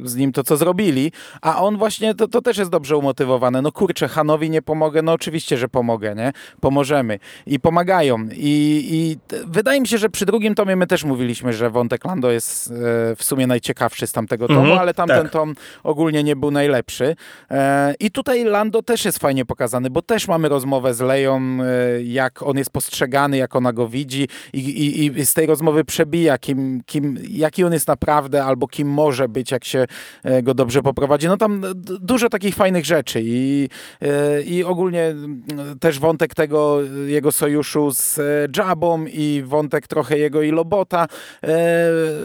e, 0.04 0.08
z 0.08 0.16
nim 0.16 0.32
to, 0.32 0.44
co 0.44 0.56
zrobili, 0.56 1.12
a 1.42 1.62
on 1.62 1.76
właśnie, 1.76 2.14
to, 2.14 2.28
to 2.28 2.42
też 2.42 2.58
jest 2.58 2.70
dobrze 2.70 2.96
umotywowany. 2.96 3.62
No 3.62 3.72
kurczę, 3.72 4.08
Hanowi 4.08 4.50
nie 4.50 4.62
pomogę, 4.62 5.02
no 5.02 5.12
oczywiście, 5.12 5.56
że 5.56 5.68
pomogę, 5.68 6.14
nie? 6.14 6.32
Pomożemy. 6.60 7.18
I 7.46 7.60
pomagają. 7.60 8.28
I, 8.32 8.88
i 8.90 9.18
wydaje 9.46 9.80
mi 9.80 9.88
się, 9.88 9.98
że 9.98 10.08
przy 10.08 10.26
drugim 10.26 10.54
tomie 10.54 10.76
my 10.76 10.86
też 10.86 11.04
mówiliśmy, 11.04 11.52
że 11.52 11.70
wątek 11.70 12.04
Lando 12.04 12.30
jest 12.30 12.70
e, 12.70 12.72
w 13.16 13.24
sumie 13.24 13.46
najciekawszy 13.46 14.06
z 14.06 14.12
tamtego 14.12 14.48
tomu, 14.48 14.60
mhm, 14.60 14.78
ale 14.78 14.94
tamten 14.94 15.22
tak. 15.22 15.32
tom 15.32 15.54
ogólnie 15.82 16.24
nie 16.24 16.36
był 16.36 16.50
najlepszy. 16.50 17.16
E, 17.50 17.94
I 18.00 18.10
tutaj 18.10 18.44
Lando 18.44 18.82
też 18.82 19.04
jest 19.04 19.18
fajnie 19.18 19.44
pokazany, 19.44 19.90
bo 19.90 20.02
też 20.02 20.28
mamy 20.28 20.48
rozmowę 20.48 20.94
z 20.94 21.00
Leją, 21.00 21.58
jak 22.04 22.42
on 22.42 22.58
jest 22.58 22.70
postrzegany, 22.70 23.36
jak 23.36 23.56
ona 23.56 23.72
go 23.72 23.88
widzi 23.88 24.28
i, 24.52 24.58
i, 24.58 25.06
i 25.20 25.26
z 25.26 25.34
tej 25.34 25.46
rozmowy 25.46 25.73
przebija, 25.84 26.38
kim, 26.38 26.82
kim, 26.86 27.18
jaki 27.30 27.64
on 27.64 27.72
jest 27.72 27.88
naprawdę, 27.88 28.44
albo 28.44 28.68
kim 28.68 28.88
może 28.88 29.28
być, 29.28 29.50
jak 29.50 29.64
się 29.64 29.86
e, 30.24 30.42
go 30.42 30.54
dobrze 30.54 30.82
poprowadzi. 30.82 31.26
No 31.28 31.36
tam 31.36 31.62
dużo 32.00 32.28
takich 32.28 32.54
fajnych 32.54 32.84
rzeczy 32.84 33.20
i, 33.24 33.68
e, 34.02 34.42
i 34.42 34.64
ogólnie 34.64 35.14
też 35.80 35.98
wątek 35.98 36.34
tego 36.34 36.78
jego 37.06 37.32
sojuszu 37.32 37.90
z 37.90 38.18
e, 38.18 38.22
Jabą 38.56 39.04
i 39.06 39.42
wątek 39.46 39.86
trochę 39.86 40.18
jego 40.18 40.42
i 40.42 40.50
Lobota. 40.50 41.06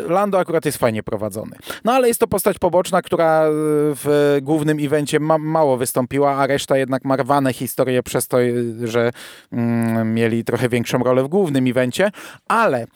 Lando 0.08 0.40
akurat 0.40 0.66
jest 0.66 0.78
fajnie 0.78 1.04
prowadzony. 1.04 1.56
No 1.84 1.94
ale 1.94 2.08
jest 2.08 2.20
to 2.20 2.28
postać 2.28 2.60
poboczna, 2.60 3.02
która 3.02 3.44
w 3.50 4.38
głównym 4.42 4.78
evencie 4.82 5.20
ma, 5.20 5.38
mało 5.38 5.78
wystąpiła, 5.78 6.36
a 6.36 6.48
reszta 6.48 6.78
jednak 6.78 7.06
ma 7.06 7.16
rwane 7.16 7.54
historie 7.54 8.04
przez 8.04 8.28
to, 8.28 8.38
że 8.84 9.12
mm, 9.52 10.14
mieli 10.14 10.44
trochę 10.44 10.70
większą 10.70 11.00
rolę 11.00 11.24
w 11.24 11.28
głównym 11.28 11.68
evencie, 11.68 12.12
ale 12.48 12.88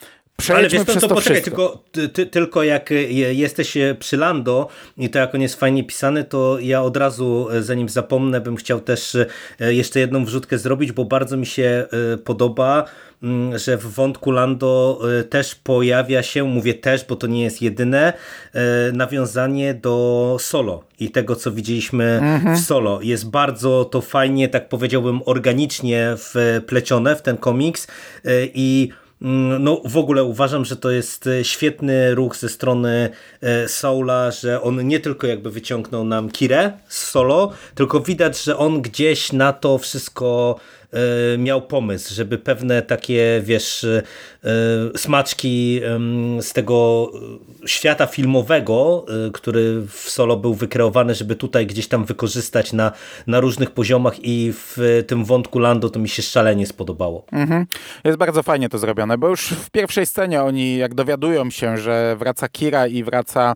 ale 0.49 0.69
wiesz, 0.69 0.85
to, 0.85 0.93
to, 0.93 0.99
to 0.99 1.15
poczekaj, 1.15 1.41
tylko, 1.41 1.83
ty, 2.13 2.25
tylko 2.25 2.63
jak 2.63 2.89
jesteś 3.31 3.77
przy 3.99 4.17
Lando 4.17 4.67
i 4.97 5.09
to 5.09 5.19
jak 5.19 5.35
on 5.35 5.41
jest 5.41 5.59
fajnie 5.59 5.83
pisany, 5.83 6.23
to 6.23 6.59
ja 6.59 6.81
od 6.81 6.97
razu, 6.97 7.47
e, 7.51 7.63
zanim 7.63 7.89
zapomnę, 7.89 8.41
bym 8.41 8.55
chciał 8.55 8.79
też 8.79 9.17
e, 9.59 9.73
jeszcze 9.73 9.99
jedną 9.99 10.25
wrzutkę 10.25 10.57
zrobić, 10.57 10.91
bo 10.91 11.05
bardzo 11.05 11.37
mi 11.37 11.45
się 11.45 11.87
e, 12.13 12.17
podoba, 12.17 12.85
mm, 13.23 13.59
że 13.59 13.77
w 13.77 13.85
wątku 13.85 14.31
Lando 14.31 15.01
też 15.29 15.55
pojawia 15.55 16.23
się, 16.23 16.43
mówię 16.43 16.73
też, 16.73 17.05
bo 17.05 17.15
to 17.15 17.27
nie 17.27 17.43
jest 17.43 17.61
jedyne, 17.61 18.13
nawiązanie 18.93 19.73
do 19.73 20.37
solo 20.39 20.83
i 20.99 21.11
tego, 21.11 21.35
co 21.35 21.51
widzieliśmy 21.51 22.19
mhm. 22.23 22.55
w 22.57 22.59
solo. 22.59 23.01
Jest 23.01 23.29
bardzo 23.29 23.85
to 23.85 24.01
fajnie, 24.01 24.49
tak 24.49 24.69
powiedziałbym, 24.69 25.21
organicznie 25.25 26.15
wplecione 26.17 27.15
w 27.15 27.21
ten 27.21 27.37
komiks 27.37 27.87
i 28.53 28.89
no 29.59 29.81
w 29.85 29.97
ogóle 29.97 30.23
uważam, 30.23 30.65
że 30.65 30.75
to 30.75 30.91
jest 30.91 31.27
e, 31.27 31.43
świetny 31.43 32.15
ruch 32.15 32.35
ze 32.35 32.49
strony 32.49 33.09
e, 33.41 33.67
Soula, 33.67 34.31
że 34.31 34.61
on 34.61 34.87
nie 34.87 34.99
tylko 34.99 35.27
jakby 35.27 35.51
wyciągnął 35.51 36.03
nam 36.03 36.31
Kirę 36.31 36.71
z 36.87 37.07
solo, 37.07 37.51
tylko 37.75 37.99
widać, 37.99 38.43
że 38.43 38.57
on 38.57 38.81
gdzieś 38.81 39.31
na 39.31 39.53
to 39.53 39.77
wszystko 39.77 40.59
miał 41.37 41.61
pomysł, 41.61 42.13
żeby 42.13 42.37
pewne 42.37 42.81
takie, 42.81 43.41
wiesz, 43.43 43.83
e, 43.83 44.03
smaczki 44.97 45.81
z 46.41 46.53
tego 46.53 47.11
świata 47.65 48.05
filmowego, 48.05 49.05
e, 49.27 49.31
który 49.31 49.81
w 49.87 50.09
solo 50.09 50.37
był 50.37 50.53
wykreowany, 50.53 51.15
żeby 51.15 51.35
tutaj 51.35 51.67
gdzieś 51.67 51.87
tam 51.87 52.05
wykorzystać 52.05 52.73
na, 52.73 52.91
na 53.27 53.39
różnych 53.39 53.71
poziomach 53.71 54.13
i 54.25 54.53
w 54.53 55.03
tym 55.07 55.25
wątku 55.25 55.59
Lando 55.59 55.89
to 55.89 55.99
mi 55.99 56.09
się 56.09 56.21
szalenie 56.21 56.67
spodobało. 56.67 57.25
Mhm. 57.31 57.65
Jest 58.03 58.17
bardzo 58.17 58.43
fajnie 58.43 58.69
to 58.69 58.77
zrobione, 58.77 59.17
bo 59.17 59.27
już 59.27 59.47
w 59.47 59.69
pierwszej 59.69 60.05
scenie 60.05 60.43
oni 60.43 60.77
jak 60.77 60.93
dowiadują 60.93 61.49
się, 61.49 61.77
że 61.77 62.15
wraca 62.19 62.49
Kira 62.49 62.87
i 62.87 63.03
wraca 63.03 63.53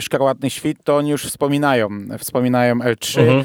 Szkarłatny 0.00 0.50
Świt, 0.50 0.78
to 0.84 0.96
oni 0.96 1.10
już 1.10 1.24
wspominają, 1.24 1.88
wspominają 2.18 2.74
L3 2.78 3.20
mhm. 3.20 3.44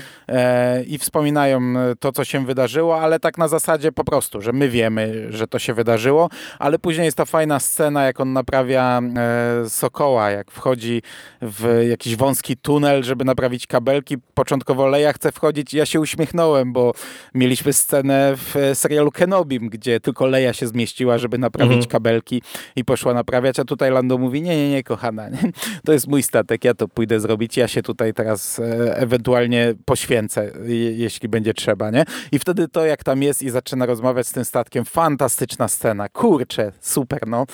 i 0.88 0.98
wspominają 0.98 1.74
to, 2.00 2.12
co 2.12 2.26
się 2.26 2.46
wydarzyło, 2.46 3.02
ale 3.02 3.20
tak 3.20 3.27
na 3.38 3.48
zasadzie 3.48 3.92
po 3.92 4.04
prostu, 4.04 4.42
że 4.42 4.54
my 4.54 4.70
wiemy, 4.70 5.28
że 5.30 5.48
to 5.48 5.60
się 5.60 5.74
wydarzyło, 5.74 6.30
ale 6.60 6.80
później 6.80 7.06
jest 7.06 7.18
ta 7.18 7.26
fajna 7.26 7.60
scena, 7.60 8.06
jak 8.06 8.20
on 8.20 8.34
naprawia 8.34 9.02
e, 9.18 9.70
Sokoła, 9.70 10.32
jak 10.32 10.52
wchodzi 10.52 11.02
w 11.42 11.86
jakiś 11.90 12.16
wąski 12.16 12.58
tunel, 12.58 13.04
żeby 13.04 13.26
naprawić 13.26 13.68
kabelki. 13.68 14.18
Początkowo 14.34 14.88
Leia 14.88 15.14
chce 15.14 15.32
wchodzić 15.32 15.74
ja 15.74 15.86
się 15.86 16.00
uśmiechnąłem, 16.00 16.74
bo 16.74 16.94
mieliśmy 17.34 17.74
scenę 17.74 18.34
w 18.36 18.72
serialu 18.74 19.12
Kenobim, 19.12 19.70
gdzie 19.70 20.00
tylko 20.00 20.28
Leia 20.28 20.54
się 20.54 20.68
zmieściła, 20.68 21.18
żeby 21.18 21.38
naprawić 21.38 21.74
mhm. 21.74 21.92
kabelki 21.92 22.42
i 22.76 22.86
poszła 22.86 23.14
naprawiać, 23.14 23.60
a 23.60 23.66
tutaj 23.66 23.92
Lando 23.92 24.18
mówi, 24.18 24.42
nie, 24.42 24.58
nie, 24.58 24.70
nie, 24.70 24.84
kochana, 24.84 25.30
nie? 25.30 25.52
to 25.86 25.94
jest 25.94 26.08
mój 26.08 26.24
statek, 26.24 26.64
ja 26.64 26.74
to 26.74 26.88
pójdę 26.88 27.20
zrobić, 27.20 27.58
ja 27.58 27.68
się 27.68 27.82
tutaj 27.82 28.14
teraz 28.14 28.60
e, 28.60 28.98
ewentualnie 28.98 29.74
poświęcę, 29.86 30.52
jeśli 30.96 31.30
będzie 31.30 31.54
trzeba, 31.54 31.92
nie? 31.92 32.04
I 32.32 32.40
wtedy 32.40 32.68
to, 32.68 32.86
jak 32.86 33.04
tam 33.04 33.17
jest 33.24 33.44
i 33.44 33.50
zaczyna 33.50 33.86
rozmawiać 33.86 34.28
z 34.28 34.32
tym 34.32 34.46
statkiem. 34.46 34.86
Fantastyczna 34.86 35.68
scena. 35.68 36.10
Kurczę, 36.10 36.72
super, 36.82 37.28
no. 37.28 37.46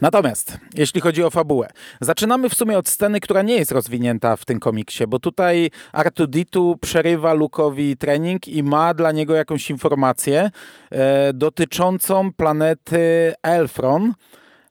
Natomiast, 0.00 0.58
jeśli 0.74 1.00
chodzi 1.00 1.22
o 1.22 1.30
fabułę, 1.30 1.68
zaczynamy 2.00 2.48
w 2.48 2.54
sumie 2.54 2.78
od 2.78 2.88
sceny, 2.88 3.20
która 3.20 3.42
nie 3.42 3.54
jest 3.54 3.72
rozwinięta 3.72 4.36
w 4.36 4.44
tym 4.44 4.60
komiksie, 4.60 5.06
bo 5.06 5.18
tutaj 5.18 5.70
Artuditu 5.92 6.78
przerywa 6.80 7.34
Luke'owi 7.34 7.96
trening 7.96 8.48
i 8.48 8.62
ma 8.62 8.94
dla 8.94 9.12
niego 9.12 9.34
jakąś 9.34 9.70
informację 9.70 10.50
e, 10.90 11.32
dotyczącą 11.32 12.32
planety 12.32 13.32
Elfron, 13.42 14.12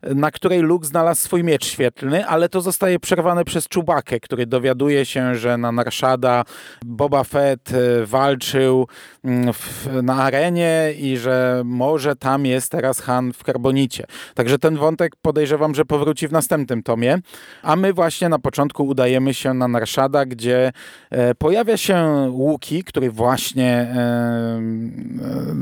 na 0.03 0.31
której 0.31 0.59
Luke 0.59 0.87
znalazł 0.87 1.21
swój 1.21 1.43
miecz 1.43 1.65
świetlny, 1.65 2.25
ale 2.25 2.49
to 2.49 2.61
zostaje 2.61 2.99
przerwane 2.99 3.45
przez 3.45 3.67
Czubakę, 3.67 4.19
który 4.19 4.45
dowiaduje 4.45 5.05
się, 5.05 5.35
że 5.35 5.57
na 5.57 5.71
Narszada 5.71 6.43
Boba 6.85 7.23
Fett 7.23 7.71
e, 7.73 8.05
walczył 8.05 8.87
mm, 9.23 9.53
w, 9.53 9.87
na 10.03 10.15
arenie 10.15 10.93
i 10.97 11.17
że 11.17 11.61
może 11.65 12.15
tam 12.15 12.45
jest 12.45 12.71
teraz 12.71 12.99
Han 12.99 13.33
w 13.33 13.43
karbonicie. 13.43 14.05
Także 14.35 14.59
ten 14.59 14.77
wątek 14.77 15.15
podejrzewam, 15.21 15.75
że 15.75 15.85
powróci 15.85 16.27
w 16.27 16.31
następnym 16.31 16.83
tomie, 16.83 17.17
a 17.63 17.75
my 17.75 17.93
właśnie 17.93 18.29
na 18.29 18.39
początku 18.39 18.87
udajemy 18.87 19.33
się 19.33 19.53
na 19.53 19.67
Narszada, 19.67 20.25
gdzie 20.25 20.71
e, 21.09 21.35
pojawia 21.35 21.77
się 21.77 22.27
Łuki, 22.31 22.83
który 22.83 23.11
właśnie 23.11 23.71
e, 23.71 24.61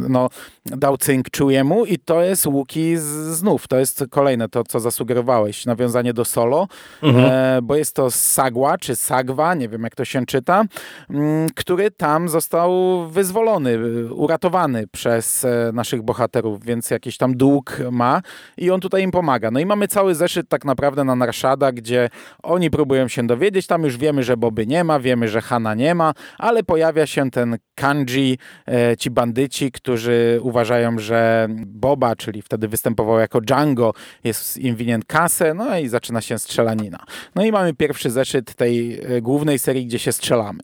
no, 0.09 0.29
dał 0.65 0.97
cynk 0.97 1.29
Czujemu 1.29 1.85
i 1.85 1.97
to 1.97 2.21
jest 2.21 2.45
Łuki 2.45 2.97
znów, 3.31 3.67
to 3.67 3.79
jest 3.79 4.05
kolejny 4.09 4.28
kolejne, 4.29 4.49
to 4.49 4.63
co 4.63 4.79
zasugerowałeś, 4.79 5.65
nawiązanie 5.65 6.13
do 6.13 6.25
solo, 6.25 6.67
mhm. 7.03 7.25
e, 7.25 7.61
bo 7.61 7.75
jest 7.75 7.95
to 7.95 8.11
Sagła, 8.11 8.77
czy 8.77 8.95
Sagwa, 8.95 9.53
nie 9.53 9.69
wiem 9.69 9.83
jak 9.83 9.95
to 9.95 10.05
się 10.05 10.25
czyta, 10.25 10.63
mm, 11.09 11.49
który 11.55 11.91
tam 11.91 12.29
został 12.29 12.71
wyzwolony, 13.09 13.79
uratowany 14.13 14.87
przez 14.87 15.45
e, 15.45 15.71
naszych 15.73 16.01
bohaterów, 16.01 16.63
więc 16.63 16.91
jakiś 16.91 17.17
tam 17.17 17.37
dług 17.37 17.77
ma 17.91 18.21
i 18.57 18.71
on 18.71 18.79
tutaj 18.79 19.03
im 19.03 19.11
pomaga. 19.11 19.51
No 19.51 19.59
i 19.59 19.65
mamy 19.65 19.87
cały 19.87 20.15
zeszyt 20.15 20.49
tak 20.49 20.65
naprawdę 20.65 21.03
na 21.03 21.15
Narszada, 21.15 21.71
gdzie 21.71 22.09
oni 22.43 22.69
próbują 22.69 23.07
się 23.07 23.27
dowiedzieć, 23.27 23.67
tam 23.67 23.83
już 23.83 23.97
wiemy, 23.97 24.23
że 24.23 24.37
Boby 24.37 24.67
nie 24.67 24.83
ma, 24.83 24.99
wiemy, 24.99 25.27
że 25.27 25.41
Hana 25.41 25.75
nie 25.75 25.95
ma, 25.95 26.13
ale 26.37 26.63
pojawia 26.63 27.05
się 27.05 27.31
ten 27.31 27.57
kanji, 27.75 28.37
e, 28.67 28.97
ci 28.97 29.09
bandyci, 29.11 29.71
którzy 29.71 30.39
uważają, 30.41 30.99
że 30.99 31.47
Boba, 31.65 32.15
czyli 32.15 32.41
wtedy 32.41 32.67
występował 32.67 33.19
jako 33.19 33.41
Django, 33.41 33.93
jest 34.23 34.57
im 34.57 34.75
winien 34.75 35.01
kasę, 35.07 35.53
no 35.53 35.77
i 35.77 35.87
zaczyna 35.87 36.21
się 36.21 36.39
strzelanina. 36.39 36.99
No 37.35 37.45
i 37.45 37.51
mamy 37.51 37.73
pierwszy 37.73 38.09
zeszyt 38.09 38.55
tej 38.55 38.99
e, 39.03 39.21
głównej 39.21 39.59
serii, 39.59 39.85
gdzie 39.85 39.99
się 39.99 40.11
strzelamy. 40.11 40.59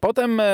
Potem 0.00 0.40
e, 0.40 0.44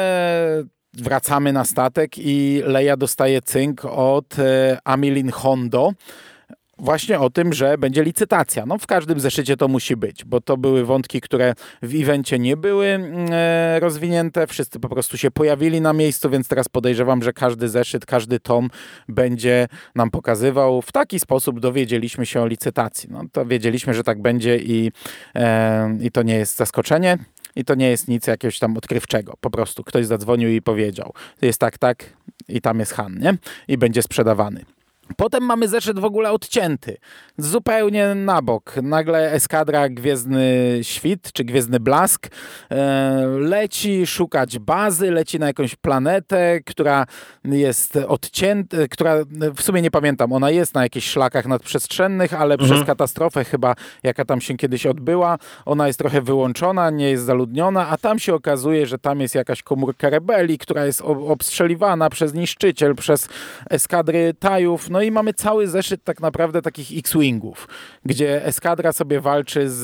wracamy 0.94 1.52
na 1.52 1.64
statek 1.64 2.18
i 2.18 2.62
Leia 2.64 2.96
dostaje 2.96 3.42
cynk 3.42 3.84
od 3.84 4.38
e, 4.38 4.78
Amilin 4.84 5.30
Hondo, 5.30 5.92
właśnie 6.78 7.20
o 7.20 7.30
tym, 7.30 7.52
że 7.52 7.78
będzie 7.78 8.02
licytacja. 8.02 8.66
No 8.66 8.78
w 8.78 8.86
każdym 8.86 9.20
zeszycie 9.20 9.56
to 9.56 9.68
musi 9.68 9.96
być, 9.96 10.24
bo 10.24 10.40
to 10.40 10.56
były 10.56 10.84
wątki, 10.84 11.20
które 11.20 11.54
w 11.82 12.02
evencie 12.02 12.38
nie 12.38 12.56
były 12.56 12.86
mm, 12.86 13.28
e, 13.32 13.80
rozwinięte, 13.80 14.46
wszyscy 14.46 14.80
po 14.80 14.88
prostu 14.88 15.18
się 15.18 15.30
pojawili 15.30 15.80
na 15.80 15.92
miejscu, 15.92 16.30
więc 16.30 16.48
teraz 16.48 16.68
podejrzewam, 16.68 17.22
że 17.22 17.32
każdy 17.32 17.68
zeszyt, 17.68 18.06
każdy 18.06 18.40
tom 18.40 18.70
będzie 19.08 19.68
nam 19.94 20.10
pokazywał. 20.10 20.82
W 20.82 20.92
taki 20.92 21.20
sposób 21.20 21.60
dowiedzieliśmy 21.60 22.26
się 22.26 22.40
o 22.40 22.46
licytacji. 22.46 23.08
No 23.12 23.22
to 23.32 23.46
wiedzieliśmy, 23.46 23.94
że 23.94 24.04
tak 24.04 24.22
będzie 24.22 24.58
i, 24.58 24.92
e, 25.34 25.96
i 26.00 26.10
to 26.10 26.22
nie 26.22 26.34
jest 26.34 26.56
zaskoczenie. 26.56 27.18
I 27.56 27.64
to 27.64 27.74
nie 27.74 27.90
jest 27.90 28.08
nic 28.08 28.26
jakiegoś 28.26 28.58
tam 28.58 28.76
odkrywczego. 28.76 29.34
Po 29.40 29.50
prostu 29.50 29.84
ktoś 29.84 30.06
zadzwonił 30.06 30.48
i 30.48 30.62
powiedział, 30.62 31.12
jest 31.42 31.60
tak, 31.60 31.78
tak 31.78 32.04
i 32.48 32.60
tam 32.60 32.80
jest 32.80 32.92
Han, 32.92 33.18
nie? 33.18 33.34
I 33.68 33.78
będzie 33.78 34.02
sprzedawany. 34.02 34.75
Potem 35.16 35.42
mamy 35.42 35.68
zeszyt 35.68 35.98
w 35.98 36.04
ogóle 36.04 36.32
odcięty, 36.32 36.96
zupełnie 37.38 38.14
na 38.14 38.42
bok. 38.42 38.74
Nagle 38.82 39.32
eskadra 39.32 39.88
Gwiezdny 39.88 40.78
Świt, 40.82 41.32
czy 41.32 41.44
Gwiezdny 41.44 41.80
Blask 41.80 42.28
e, 42.70 43.26
leci 43.38 44.06
szukać 44.06 44.58
bazy, 44.58 45.10
leci 45.10 45.38
na 45.38 45.46
jakąś 45.46 45.76
planetę, 45.76 46.60
która 46.66 47.06
jest 47.44 47.96
odcięta, 47.96 48.76
która 48.90 49.14
w 49.56 49.62
sumie 49.62 49.82
nie 49.82 49.90
pamiętam, 49.90 50.32
ona 50.32 50.50
jest 50.50 50.74
na 50.74 50.82
jakichś 50.82 51.06
szlakach 51.06 51.46
nadprzestrzennych, 51.46 52.34
ale 52.34 52.54
mhm. 52.54 52.70
przez 52.70 52.86
katastrofę 52.86 53.44
chyba, 53.44 53.74
jaka 54.02 54.24
tam 54.24 54.40
się 54.40 54.56
kiedyś 54.56 54.86
odbyła, 54.86 55.38
ona 55.64 55.86
jest 55.86 55.98
trochę 55.98 56.22
wyłączona, 56.22 56.90
nie 56.90 57.10
jest 57.10 57.24
zaludniona, 57.24 57.88
a 57.88 57.98
tam 57.98 58.18
się 58.18 58.34
okazuje, 58.34 58.86
że 58.86 58.98
tam 58.98 59.20
jest 59.20 59.34
jakaś 59.34 59.62
komórka 59.62 60.10
rebelii, 60.10 60.58
która 60.58 60.86
jest 60.86 61.02
obstrzeliwana 61.02 62.10
przez 62.10 62.34
niszczyciel, 62.34 62.94
przez 62.94 63.28
eskadry 63.70 64.34
Tajów, 64.38 64.90
no 64.96 65.02
i 65.02 65.10
mamy 65.10 65.34
cały 65.34 65.68
zeszyt 65.68 66.04
tak 66.04 66.20
naprawdę 66.20 66.62
takich 66.62 66.98
X-Wingów, 66.98 67.68
gdzie 68.04 68.44
eskadra 68.44 68.92
sobie 68.92 69.20
walczy 69.20 69.70
z, 69.70 69.82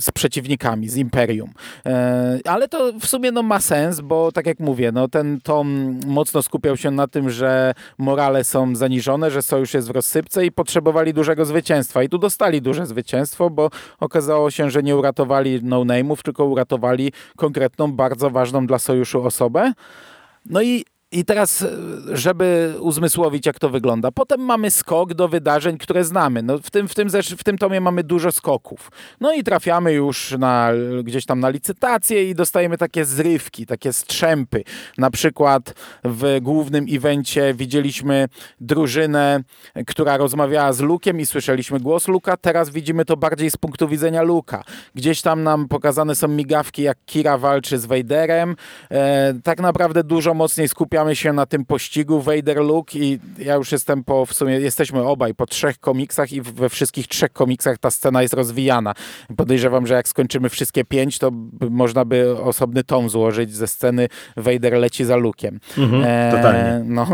z 0.00 0.10
przeciwnikami, 0.10 0.88
z 0.88 0.96
Imperium. 0.96 1.50
E, 1.86 2.38
ale 2.44 2.68
to 2.68 2.92
w 3.00 3.06
sumie 3.06 3.32
no, 3.32 3.42
ma 3.42 3.60
sens, 3.60 4.00
bo 4.00 4.32
tak 4.32 4.46
jak 4.46 4.60
mówię, 4.60 4.92
no, 4.92 5.08
ten 5.08 5.40
tom 5.40 5.98
mocno 6.06 6.42
skupiał 6.42 6.76
się 6.76 6.90
na 6.90 7.06
tym, 7.06 7.30
że 7.30 7.74
morale 7.98 8.44
są 8.44 8.76
zaniżone, 8.76 9.30
że 9.30 9.42
sojusz 9.42 9.74
jest 9.74 9.88
w 9.88 9.90
rozsypce 9.90 10.46
i 10.46 10.52
potrzebowali 10.52 11.14
dużego 11.14 11.44
zwycięstwa. 11.44 12.02
I 12.02 12.08
tu 12.08 12.18
dostali 12.18 12.62
duże 12.62 12.86
zwycięstwo, 12.86 13.50
bo 13.50 13.70
okazało 14.00 14.50
się, 14.50 14.70
że 14.70 14.82
nie 14.82 14.96
uratowali 14.96 15.60
no-name'ów, 15.62 16.22
tylko 16.22 16.44
uratowali 16.44 17.12
konkretną, 17.36 17.92
bardzo 17.92 18.30
ważną 18.30 18.66
dla 18.66 18.78
sojuszu 18.78 19.22
osobę. 19.22 19.72
No 20.46 20.62
i 20.62 20.84
i 21.12 21.24
teraz, 21.24 21.62
e, 21.62 21.68
żeby 22.12 22.74
uzmysłowić, 22.80 23.46
jak 23.46 23.58
to 23.58 23.68
wygląda. 23.68 24.10
Potem 24.10 24.40
mamy 24.40 24.70
skok 24.70 25.14
do 25.14 25.28
wydarzeń, 25.28 25.78
które 25.78 26.04
znamy. 26.04 26.42
No 26.42 26.58
w, 26.58 26.70
tym, 26.70 26.88
w, 26.88 26.94
tym, 26.94 27.08
w 27.38 27.44
tym 27.44 27.58
tomie 27.58 27.80
mamy 27.80 28.04
dużo 28.04 28.32
skoków. 28.32 28.90
No 29.20 29.32
i 29.34 29.44
trafiamy 29.44 29.92
już 29.92 30.34
na, 30.38 30.70
gdzieś 31.04 31.26
tam 31.26 31.40
na 31.40 31.48
licytację 31.48 32.30
i 32.30 32.34
dostajemy 32.34 32.78
takie 32.78 33.04
zrywki, 33.04 33.66
takie 33.66 33.92
strzępy. 33.92 34.64
Na 34.98 35.10
przykład 35.10 35.74
w 36.04 36.38
głównym 36.42 36.86
evencie 36.90 37.54
widzieliśmy 37.54 38.28
drużynę, 38.60 39.40
która 39.86 40.16
rozmawiała 40.16 40.72
z 40.72 40.80
Lukiem 40.80 41.20
i 41.20 41.26
słyszeliśmy 41.26 41.80
głos 41.80 42.08
Luka. 42.08 42.36
Teraz 42.36 42.70
widzimy 42.70 43.04
to 43.04 43.16
bardziej 43.16 43.50
z 43.50 43.56
punktu 43.56 43.88
widzenia 43.88 44.22
Luka. 44.22 44.64
Gdzieś 44.94 45.22
tam 45.22 45.42
nam 45.42 45.68
pokazane 45.68 46.14
są 46.14 46.28
migawki, 46.28 46.82
jak 46.82 46.98
Kira 47.06 47.38
walczy 47.38 47.78
z 47.78 47.86
Vaderem. 47.86 48.56
E, 48.90 49.34
tak 49.44 49.60
naprawdę 49.60 50.04
dużo 50.04 50.34
mocniej 50.34 50.68
skupiamy 50.68 51.01
skupiamy 51.02 51.16
się 51.16 51.32
na 51.32 51.46
tym 51.46 51.64
pościgu 51.64 52.20
Vader 52.20 52.56
Luke 52.56 52.98
i 52.98 53.18
ja 53.38 53.54
już 53.54 53.72
jestem 53.72 54.04
po, 54.04 54.26
w 54.26 54.32
sumie 54.32 54.60
jesteśmy 54.60 55.02
obaj 55.02 55.34
po 55.34 55.46
trzech 55.46 55.78
komiksach 55.78 56.32
i 56.32 56.40
we 56.40 56.68
wszystkich 56.68 57.06
trzech 57.08 57.32
komiksach 57.32 57.78
ta 57.78 57.90
scena 57.90 58.22
jest 58.22 58.34
rozwijana. 58.34 58.94
Podejrzewam, 59.36 59.86
że 59.86 59.94
jak 59.94 60.08
skończymy 60.08 60.48
wszystkie 60.48 60.84
pięć, 60.84 61.18
to 61.18 61.30
można 61.70 62.04
by 62.04 62.36
osobny 62.42 62.84
tom 62.84 63.08
złożyć 63.08 63.54
ze 63.54 63.66
sceny 63.66 64.08
Vader 64.36 64.72
leci 64.72 65.04
za 65.04 65.16
Luke'iem. 65.16 65.58
Mhm, 65.78 66.02
e, 66.06 66.32
totalnie. 66.36 66.84
No, 66.84 67.06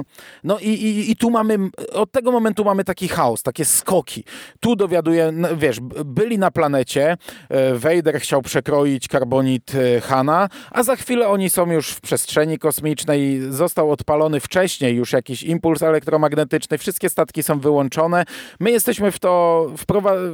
no 0.44 0.58
i, 0.58 0.68
i, 0.68 1.10
i 1.10 1.16
tu 1.16 1.30
mamy, 1.30 1.58
od 1.92 2.12
tego 2.12 2.32
momentu 2.32 2.64
mamy 2.64 2.84
taki 2.84 3.08
chaos, 3.08 3.42
takie 3.42 3.64
skoki. 3.64 4.24
Tu 4.60 4.76
dowiaduje, 4.76 5.32
no, 5.32 5.56
wiesz, 5.56 5.80
byli 6.04 6.38
na 6.38 6.50
planecie, 6.50 7.16
e, 7.48 7.74
Vader 7.74 8.20
chciał 8.20 8.42
przekroić 8.42 9.08
karbonit 9.08 9.72
e, 9.74 10.00
Hana, 10.00 10.48
a 10.70 10.82
za 10.82 10.96
chwilę 10.96 11.28
oni 11.28 11.50
są 11.50 11.72
już 11.72 11.90
w 11.90 12.00
przestrzeni 12.00 12.58
kosmicznej, 12.58 13.40
został 13.50 13.77
został 13.78 13.90
odpalony 13.90 14.40
wcześniej 14.40 14.96
już 14.96 15.12
jakiś 15.12 15.42
impuls 15.42 15.82
elektromagnetyczny, 15.82 16.78
wszystkie 16.78 17.08
statki 17.08 17.42
są 17.42 17.60
wyłączone. 17.60 18.24
My 18.60 18.70
jesteśmy 18.70 19.10
w 19.12 19.18
to 19.18 19.66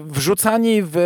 wrzucani 0.05 0.83
w 0.83 0.97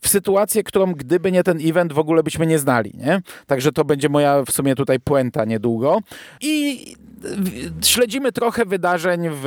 w 0.00 0.08
sytuację, 0.08 0.62
którą 0.62 0.92
gdyby 0.92 1.32
nie 1.32 1.42
ten 1.42 1.58
event 1.62 1.92
w 1.92 1.98
ogóle 1.98 2.22
byśmy 2.22 2.46
nie 2.46 2.58
znali, 2.58 2.92
nie? 2.94 3.22
Także 3.46 3.72
to 3.72 3.84
będzie 3.84 4.08
moja 4.08 4.42
w 4.44 4.50
sumie 4.50 4.74
tutaj 4.74 5.00
puenta 5.00 5.44
niedługo. 5.44 5.98
I 6.40 6.94
śledzimy 7.84 8.32
trochę 8.32 8.64
wydarzeń 8.64 9.28
w 9.32 9.46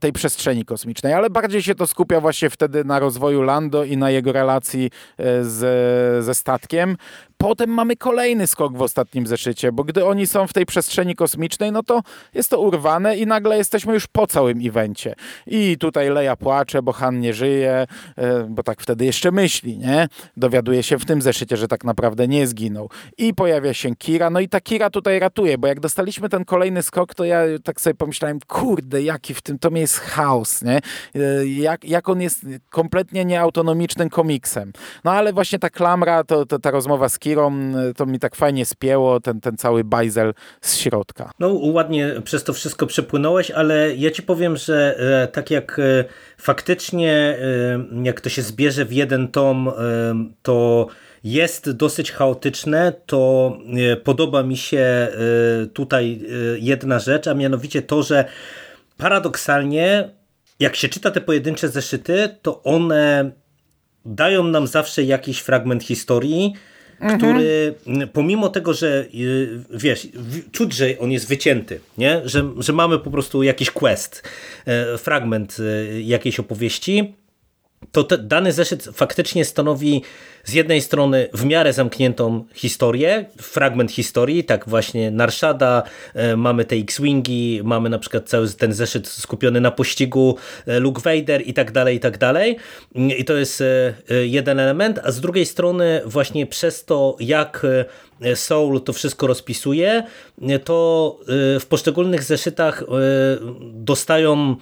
tej 0.00 0.12
przestrzeni 0.12 0.64
kosmicznej, 0.64 1.12
ale 1.12 1.30
bardziej 1.30 1.62
się 1.62 1.74
to 1.74 1.86
skupia 1.86 2.20
właśnie 2.20 2.50
wtedy 2.50 2.84
na 2.84 2.98
rozwoju 2.98 3.42
Lando 3.42 3.84
i 3.84 3.96
na 3.96 4.10
jego 4.10 4.32
relacji 4.32 4.90
e, 5.18 5.44
z, 5.44 6.24
ze 6.24 6.34
statkiem. 6.34 6.96
Potem 7.42 7.70
mamy 7.70 7.96
kolejny 7.96 8.46
skok 8.46 8.76
w 8.76 8.82
ostatnim 8.82 9.26
zeszycie, 9.26 9.72
bo 9.72 9.84
gdy 9.84 10.04
oni 10.04 10.26
są 10.26 10.46
w 10.46 10.52
tej 10.52 10.66
przestrzeni 10.66 11.14
kosmicznej, 11.14 11.72
no 11.72 11.82
to 11.82 12.00
jest 12.34 12.50
to 12.50 12.60
urwane 12.60 13.16
i 13.16 13.26
nagle 13.26 13.56
jesteśmy 13.56 13.94
już 13.94 14.06
po 14.06 14.26
całym 14.26 14.58
evencie. 14.66 15.14
I 15.46 15.78
tutaj 15.78 16.10
Leia 16.10 16.36
płacze, 16.36 16.82
bo 16.82 16.92
Han 16.92 17.20
nie 17.20 17.34
żyje, 17.34 17.86
e, 18.16 18.44
bo 18.48 18.62
tak 18.62 18.80
wtedy 18.80 19.04
jeszcze 19.04 19.32
myśli, 19.32 19.78
nie? 19.78 20.08
Dowiaduje 20.36 20.82
się 20.82 20.98
w 20.98 21.04
tym 21.04 21.22
zeszycie, 21.22 21.56
że 21.56 21.68
tak 21.68 21.84
naprawdę 21.84 22.28
nie 22.28 22.46
zginął. 22.46 22.90
I 23.18 23.34
pojawia 23.34 23.74
się 23.74 23.96
Kira, 23.96 24.30
no 24.30 24.40
i 24.40 24.48
ta 24.48 24.60
Kira 24.60 24.90
tutaj 24.90 25.18
ratuje, 25.18 25.58
bo 25.58 25.66
jak 25.66 25.80
dostaliśmy 25.80 26.28
ten 26.28 26.44
kolejny 26.44 26.82
skok, 26.82 27.11
to 27.14 27.24
ja 27.24 27.40
tak 27.64 27.80
sobie 27.80 27.94
pomyślałem, 27.94 28.38
kurde, 28.46 29.02
jaki 29.02 29.34
w 29.34 29.42
tym 29.42 29.58
tomie 29.58 29.80
jest 29.80 29.98
chaos, 29.98 30.62
nie? 30.62 30.80
E, 31.14 31.46
jak, 31.46 31.84
jak 31.84 32.08
on 32.08 32.20
jest 32.20 32.46
kompletnie 32.70 33.24
nieautonomicznym 33.24 34.10
komiksem. 34.10 34.72
No 35.04 35.10
ale 35.10 35.32
właśnie 35.32 35.58
ta 35.58 35.70
klamra, 35.70 36.24
to, 36.24 36.46
to 36.46 36.58
ta 36.58 36.70
rozmowa 36.70 37.08
z 37.08 37.18
Kira, 37.18 37.50
to 37.96 38.06
mi 38.06 38.18
tak 38.18 38.36
fajnie 38.36 38.66
spięło 38.66 39.20
ten, 39.20 39.40
ten 39.40 39.56
cały 39.56 39.84
bajzel 39.84 40.34
z 40.60 40.76
środka. 40.76 41.30
No 41.38 41.48
ładnie 41.48 42.14
przez 42.24 42.44
to 42.44 42.52
wszystko 42.52 42.86
przepłynąłeś, 42.86 43.50
ale 43.50 43.94
ja 43.96 44.10
ci 44.10 44.22
powiem, 44.22 44.56
że 44.56 44.96
e, 44.98 45.28
tak 45.28 45.50
jak 45.50 45.78
e, 45.78 46.04
faktycznie 46.38 47.12
e, 47.12 48.02
jak 48.02 48.20
to 48.20 48.28
się 48.28 48.42
zbierze 48.42 48.84
w 48.84 48.92
jeden 48.92 49.28
tom, 49.28 49.72
to 50.42 50.86
jest 51.24 51.70
dosyć 51.70 52.12
chaotyczne, 52.12 52.92
to 53.06 53.52
podoba 54.04 54.42
mi 54.42 54.56
się 54.56 55.08
tutaj 55.74 56.20
jedna 56.58 56.98
rzecz, 56.98 57.26
a 57.26 57.34
mianowicie 57.34 57.82
to, 57.82 58.02
że 58.02 58.24
paradoksalnie 58.96 60.10
jak 60.60 60.76
się 60.76 60.88
czyta 60.88 61.10
te 61.10 61.20
pojedyncze 61.20 61.68
zeszyty, 61.68 62.36
to 62.42 62.62
one 62.62 63.30
dają 64.04 64.44
nam 64.44 64.66
zawsze 64.66 65.02
jakiś 65.02 65.38
fragment 65.38 65.84
historii, 65.84 66.54
mhm. 67.00 67.18
który 67.18 67.74
pomimo 68.12 68.48
tego, 68.48 68.74
że 68.74 69.06
wiesz, 69.70 70.08
czuć, 70.52 70.72
że 70.72 70.98
on 70.98 71.12
jest 71.12 71.28
wycięty, 71.28 71.80
nie? 71.98 72.22
Że, 72.24 72.50
że 72.58 72.72
mamy 72.72 72.98
po 72.98 73.10
prostu 73.10 73.42
jakiś 73.42 73.70
quest, 73.70 74.28
e, 74.66 74.98
fragment 74.98 75.56
e, 75.60 76.00
jakiejś 76.00 76.40
opowieści, 76.40 77.14
to 77.92 78.04
dany 78.18 78.52
zeszyt 78.52 78.88
faktycznie 78.94 79.44
stanowi 79.44 80.02
z 80.44 80.52
jednej 80.52 80.80
strony 80.80 81.28
w 81.34 81.44
miarę 81.44 81.72
zamkniętą 81.72 82.44
historię, 82.54 83.24
fragment 83.40 83.92
historii, 83.92 84.44
tak 84.44 84.68
właśnie 84.68 85.10
Narszada, 85.10 85.82
e, 86.14 86.36
mamy 86.36 86.64
te 86.64 86.76
X-Wingi, 86.76 87.60
mamy 87.64 87.88
na 87.88 87.98
przykład 87.98 88.28
cały 88.28 88.48
ten 88.48 88.72
zeszyt 88.72 89.08
skupiony 89.08 89.60
na 89.60 89.70
pościgu 89.70 90.36
e, 90.66 90.80
Luke 90.80 91.02
Vader 91.02 91.42
i 91.48 91.54
tak 91.54 91.72
dalej, 91.72 91.96
i 91.96 92.00
tak 92.00 92.18
dalej. 92.18 92.56
I 92.94 93.24
to 93.24 93.36
jest 93.36 93.60
e, 93.60 93.94
jeden 94.26 94.60
element, 94.60 95.00
a 95.04 95.12
z 95.12 95.20
drugiej 95.20 95.46
strony 95.46 96.00
właśnie 96.04 96.46
przez 96.46 96.84
to, 96.84 97.16
jak 97.20 97.66
Soul 98.34 98.80
to 98.80 98.92
wszystko 98.92 99.26
rozpisuje, 99.26 100.02
to 100.64 101.18
w 101.60 101.66
poszczególnych 101.68 102.22
zeszytach 102.22 102.84
dostają 103.62 104.56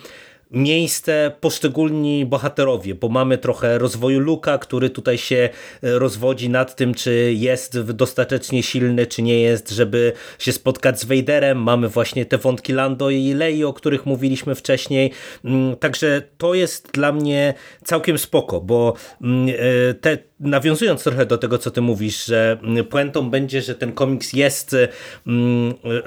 miejsce 0.50 1.32
poszczególni 1.40 2.26
bohaterowie, 2.26 2.94
bo 2.94 3.08
mamy 3.08 3.38
trochę 3.38 3.78
rozwoju 3.78 4.20
Luka, 4.20 4.58
który 4.58 4.90
tutaj 4.90 5.18
się 5.18 5.36
e, 5.82 5.98
rozwodzi 5.98 6.48
nad 6.48 6.76
tym, 6.76 6.94
czy 6.94 7.32
jest 7.36 7.80
dostatecznie 7.80 8.62
silny, 8.62 9.06
czy 9.06 9.22
nie 9.22 9.40
jest, 9.40 9.70
żeby 9.70 10.12
się 10.38 10.52
spotkać 10.52 11.00
z 11.00 11.04
Vaderem. 11.04 11.62
Mamy 11.62 11.88
właśnie 11.88 12.26
te 12.26 12.38
wątki 12.38 12.72
Lando 12.72 13.10
i 13.10 13.34
Lei, 13.34 13.64
o 13.64 13.72
których 13.72 14.06
mówiliśmy 14.06 14.54
wcześniej. 14.54 15.12
Mm, 15.44 15.76
także 15.76 16.22
to 16.38 16.54
jest 16.54 16.90
dla 16.92 17.12
mnie 17.12 17.54
całkiem 17.84 18.18
spoko, 18.18 18.60
bo 18.60 18.94
mm, 19.22 19.48
e, 19.48 19.94
te, 19.94 20.18
nawiązując 20.40 21.02
trochę 21.02 21.26
do 21.26 21.38
tego, 21.38 21.58
co 21.58 21.70
ty 21.70 21.80
mówisz, 21.80 22.24
że 22.24 22.58
mm, 22.62 22.84
puentą 22.84 23.30
będzie, 23.30 23.62
że 23.62 23.74
ten 23.74 23.92
komiks 23.92 24.32
jest 24.32 24.74
e, 24.74 24.88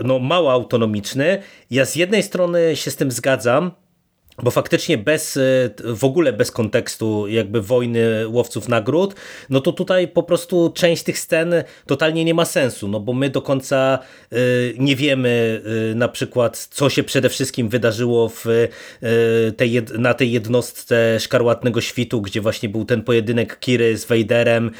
no, 0.03 0.19
mało 0.19 0.51
autonomiczny. 0.51 1.41
Ja 1.71 1.86
z 1.86 1.95
jednej 1.95 2.23
strony 2.23 2.75
się 2.75 2.91
z 2.91 2.95
tym 2.95 3.12
zgadzam, 3.12 3.71
bo 4.41 4.51
faktycznie 4.51 4.97
bez, 4.97 5.37
e, 5.37 5.39
w 5.83 6.03
ogóle 6.03 6.33
bez 6.33 6.51
kontekstu 6.51 7.27
jakby 7.27 7.61
wojny 7.61 8.27
łowców 8.27 8.67
nagród, 8.67 9.15
no 9.49 9.61
to 9.61 9.71
tutaj 9.71 10.07
po 10.07 10.23
prostu 10.23 10.71
część 10.75 11.03
tych 11.03 11.19
scen 11.19 11.53
totalnie 11.85 12.25
nie 12.25 12.33
ma 12.33 12.45
sensu, 12.45 12.87
no 12.87 12.99
bo 12.99 13.13
my 13.13 13.29
do 13.29 13.41
końca 13.41 13.99
e, 14.31 14.37
nie 14.77 14.95
wiemy 14.95 15.61
e, 15.91 15.95
na 15.95 16.07
przykład, 16.07 16.67
co 16.71 16.89
się 16.89 17.03
przede 17.03 17.29
wszystkim 17.29 17.69
wydarzyło 17.69 18.29
w 18.29 18.45
tej, 19.57 19.81
na 19.97 20.13
tej 20.13 20.31
jednostce 20.31 21.19
Szkarłatnego 21.19 21.81
Świtu, 21.81 22.21
gdzie 22.21 22.41
właśnie 22.41 22.69
był 22.69 22.85
ten 22.85 23.01
pojedynek 23.01 23.59
Kiry 23.59 23.97
z 23.97 24.05
Vaderem 24.05 24.71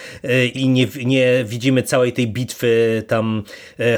i 0.54 0.70
nie, 0.70 0.88
nie 1.06 1.46
widzimy 1.48 1.84
całej 1.84 2.14
tej 2.14 2.28
bitwy 2.28 3.04
tam 3.08 3.44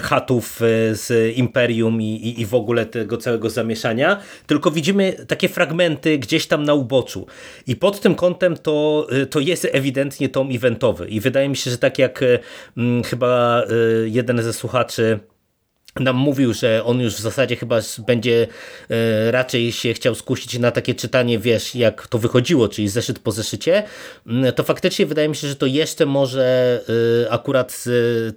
chatów 0.01 0.59
z 0.91 1.35
Imperium 1.37 2.01
i, 2.01 2.05
i, 2.05 2.41
i 2.41 2.45
w 2.45 2.55
ogóle 2.55 2.85
tego 2.85 3.17
całego 3.17 3.49
zamieszania, 3.49 4.21
tylko 4.47 4.71
widzimy 4.71 5.13
takie 5.27 5.44
takie 5.45 5.53
fragmenty 5.53 6.17
gdzieś 6.17 6.47
tam 6.47 6.63
na 6.63 6.73
uboczu. 6.73 7.27
I 7.67 7.75
pod 7.75 7.99
tym 7.99 8.15
kątem 8.15 8.57
to, 8.57 9.07
y, 9.11 9.25
to 9.25 9.39
jest 9.39 9.67
ewidentnie 9.71 10.29
tom 10.29 10.49
eventowy. 10.51 11.07
I 11.07 11.19
wydaje 11.19 11.49
mi 11.49 11.55
się, 11.55 11.71
że 11.71 11.77
tak 11.77 11.99
jak 11.99 12.21
y, 12.21 12.39
mm, 12.77 13.03
chyba 13.03 13.63
y, 13.63 14.09
jeden 14.09 14.43
ze 14.43 14.53
słuchaczy 14.53 15.19
nam 15.99 16.15
mówił, 16.15 16.53
że 16.53 16.83
on 16.83 16.99
już 16.99 17.15
w 17.15 17.19
zasadzie 17.19 17.55
chyba 17.55 17.79
będzie 18.07 18.47
e, 18.89 19.31
raczej 19.31 19.71
się 19.71 19.93
chciał 19.93 20.15
skusić 20.15 20.59
na 20.59 20.71
takie 20.71 20.95
czytanie, 20.95 21.39
wiesz, 21.39 21.75
jak 21.75 22.07
to 22.07 22.17
wychodziło, 22.17 22.67
czyli 22.67 22.89
zeszyt 22.89 23.19
po 23.19 23.31
zeszycie, 23.31 23.83
mm, 24.27 24.53
to 24.53 24.63
faktycznie 24.63 25.05
wydaje 25.05 25.29
mi 25.29 25.35
się, 25.35 25.47
że 25.47 25.55
to 25.55 25.65
jeszcze 25.65 26.05
może 26.05 26.79
e, 27.25 27.31
akurat 27.31 27.83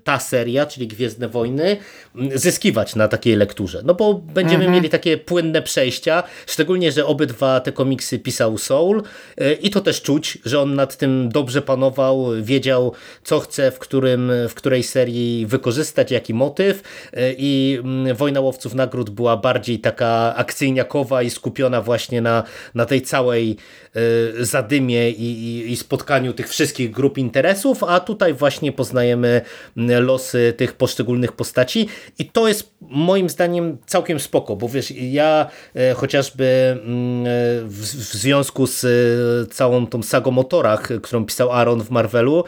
ta 0.05 0.19
seria, 0.19 0.67
czyli 0.67 0.89
Gwiezdne 0.89 1.29
Wojny, 1.29 1.77
mm, 2.15 2.39
zyskiwać 2.39 2.97
na 2.97 3.09
takiej 3.09 3.37
lekturze. 3.37 3.83
No 3.85 3.95
bo 3.95 4.15
będziemy 4.15 4.65
mhm. 4.65 4.73
mieli 4.73 4.89
takie 4.89 5.17
płynne 5.17 5.63
przejścia, 5.63 6.23
szczególnie, 6.47 6.93
że 6.93 7.07
obydwa 7.07 7.61
te 7.61 7.73
komiksy 7.73 8.19
pisał 8.19 8.59
Soul 8.59 9.03
e, 9.37 9.53
i 9.53 9.71
to 9.71 9.81
też 9.81 10.03
czuć, 10.03 10.39
że 10.45 10.61
on 10.61 10.75
nad 10.75 10.97
tym 10.97 11.29
dobrze 11.29 11.63
panował, 11.63 12.27
wiedział, 12.43 12.93
co 13.25 13.41
chce 13.41 13.71
w, 13.71 13.79
którym, 13.79 14.33
w 14.49 14.55
której 14.55 14.83
serii 14.83 15.47
wykorzystać, 15.47 16.11
jaki 16.11 16.35
motyw 16.35 16.83
i 17.39 17.48
i 17.49 17.79
mm, 17.85 18.17
Wojna 18.17 18.41
Łowców 18.41 18.75
Nagród 18.75 19.11
była 19.11 19.37
bardziej 19.37 19.79
taka 19.79 20.35
akcyjniakowa 20.37 21.23
i 21.23 21.31
skupiona 21.31 21.83
właśnie 21.83 22.21
na, 22.21 22.43
na 22.75 22.87
tej 22.87 23.03
całej 23.03 23.57
zadymie 24.41 25.11
i, 25.11 25.23
i, 25.23 25.73
i 25.73 25.77
spotkaniu 25.77 26.33
tych 26.33 26.49
wszystkich 26.49 26.91
grup 26.91 27.19
interesów, 27.19 27.85
a 27.85 28.01
tutaj 28.01 28.35
właśnie 28.35 28.73
poznajemy 28.73 29.41
mm, 29.77 30.05
losy 30.05 30.55
tych 30.57 30.73
poszczególnych 30.73 31.33
postaci 31.33 31.89
i 32.19 32.25
to 32.25 32.49
jest 32.49 32.71
moim 32.81 33.29
zdaniem 33.29 33.79
całkiem 33.87 34.21
spoko, 34.21 34.57
bo 34.57 34.69
wiesz, 34.69 34.91
ja 34.91 35.51
y, 35.77 35.95
chociażby 35.95 36.45
mm, 36.45 37.25
w, 37.69 37.81
w 37.81 38.15
związku 38.15 38.67
z 38.67 38.85
y, 38.85 39.55
całą 39.55 39.87
tą 39.87 40.03
sagą 40.03 40.39
o 40.39 40.45
torach, 40.45 40.89
którą 41.03 41.25
pisał 41.25 41.53
Aaron 41.53 41.81
w 41.81 41.91
Marvelu, 41.91 42.45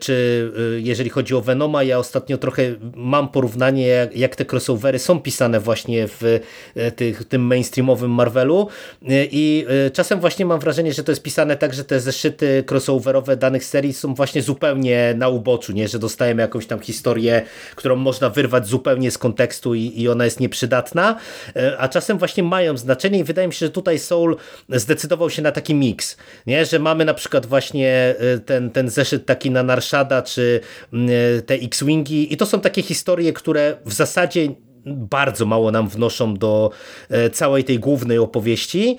czy 0.00 0.52
jeżeli 0.76 1.10
chodzi 1.10 1.34
o 1.34 1.40
Venoma, 1.40 1.82
ja 1.82 1.98
ostatnio 1.98 2.38
trochę 2.38 2.62
mam 2.94 3.28
porównanie 3.28 3.86
jak, 3.86 4.16
jak 4.16 4.36
te 4.36 4.44
crossovery 4.52 4.98
są 4.98 5.20
pisane 5.20 5.60
właśnie 5.60 6.08
w 6.08 6.40
tych, 6.96 7.24
tym 7.24 7.42
mainstreamowym 7.42 8.10
Marvelu 8.10 8.68
i 9.10 9.66
czasem 9.92 10.20
właśnie 10.24 10.46
mam 10.46 10.60
wrażenie, 10.60 10.92
że 10.92 11.04
to 11.04 11.12
jest 11.12 11.22
pisane 11.22 11.56
tak, 11.56 11.74
że 11.74 11.84
te 11.84 12.00
zeszyty 12.00 12.64
crossoverowe 12.70 13.36
danych 13.36 13.64
serii 13.64 13.92
są 13.92 14.14
właśnie 14.14 14.42
zupełnie 14.42 15.14
na 15.16 15.28
uboczu, 15.28 15.72
nie? 15.72 15.88
że 15.88 15.98
dostajemy 15.98 16.42
jakąś 16.42 16.66
tam 16.66 16.80
historię, 16.80 17.42
którą 17.76 17.96
można 17.96 18.30
wyrwać 18.30 18.66
zupełnie 18.66 19.10
z 19.10 19.18
kontekstu 19.18 19.74
i, 19.74 20.00
i 20.00 20.08
ona 20.08 20.24
jest 20.24 20.40
nieprzydatna, 20.40 21.16
a 21.78 21.88
czasem 21.88 22.18
właśnie 22.18 22.42
mają 22.42 22.76
znaczenie 22.76 23.18
i 23.18 23.24
wydaje 23.24 23.48
mi 23.48 23.54
się, 23.54 23.66
że 23.66 23.72
tutaj 23.72 23.98
Soul 23.98 24.36
zdecydował 24.68 25.30
się 25.30 25.42
na 25.42 25.52
taki 25.52 25.74
miks, 25.74 26.16
nie? 26.46 26.66
że 26.66 26.78
mamy 26.78 27.04
na 27.04 27.14
przykład 27.14 27.46
właśnie 27.46 28.14
ten, 28.46 28.70
ten 28.70 28.90
zeszyt 28.90 29.26
taki 29.26 29.50
na 29.50 29.62
Narshada, 29.62 30.22
czy 30.22 30.60
te 31.46 31.54
X-Wingi 31.54 32.32
i 32.32 32.36
to 32.36 32.46
są 32.46 32.60
takie 32.60 32.82
historie, 32.82 33.32
które 33.32 33.76
w 33.84 33.92
zasadzie 33.92 34.48
bardzo 34.86 35.46
mało 35.46 35.70
nam 35.70 35.88
wnoszą 35.88 36.34
do 36.34 36.70
e, 37.10 37.30
całej 37.30 37.64
tej 37.64 37.78
głównej 37.78 38.18
opowieści, 38.18 38.96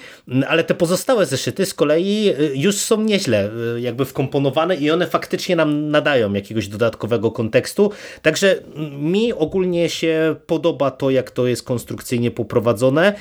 ale 0.47 0.63
te 0.63 0.75
pozostałe 0.75 1.25
zeszyty 1.25 1.65
z 1.65 1.73
kolei 1.73 2.29
e, 2.29 2.33
już 2.55 2.75
są 2.75 3.01
nieźle 3.01 3.49
e, 3.75 3.81
jakby 3.81 4.05
wkomponowane 4.05 4.75
i 4.75 4.91
one 4.91 5.07
faktycznie 5.07 5.55
nam 5.55 5.89
nadają 5.91 6.33
jakiegoś 6.33 6.67
dodatkowego 6.67 7.31
kontekstu, 7.31 7.91
także 8.21 8.55
mi 8.99 9.33
ogólnie 9.33 9.89
się 9.89 10.35
podoba 10.47 10.91
to, 10.91 11.09
jak 11.09 11.31
to 11.31 11.47
jest 11.47 11.63
konstrukcyjnie 11.63 12.31
poprowadzone. 12.31 13.13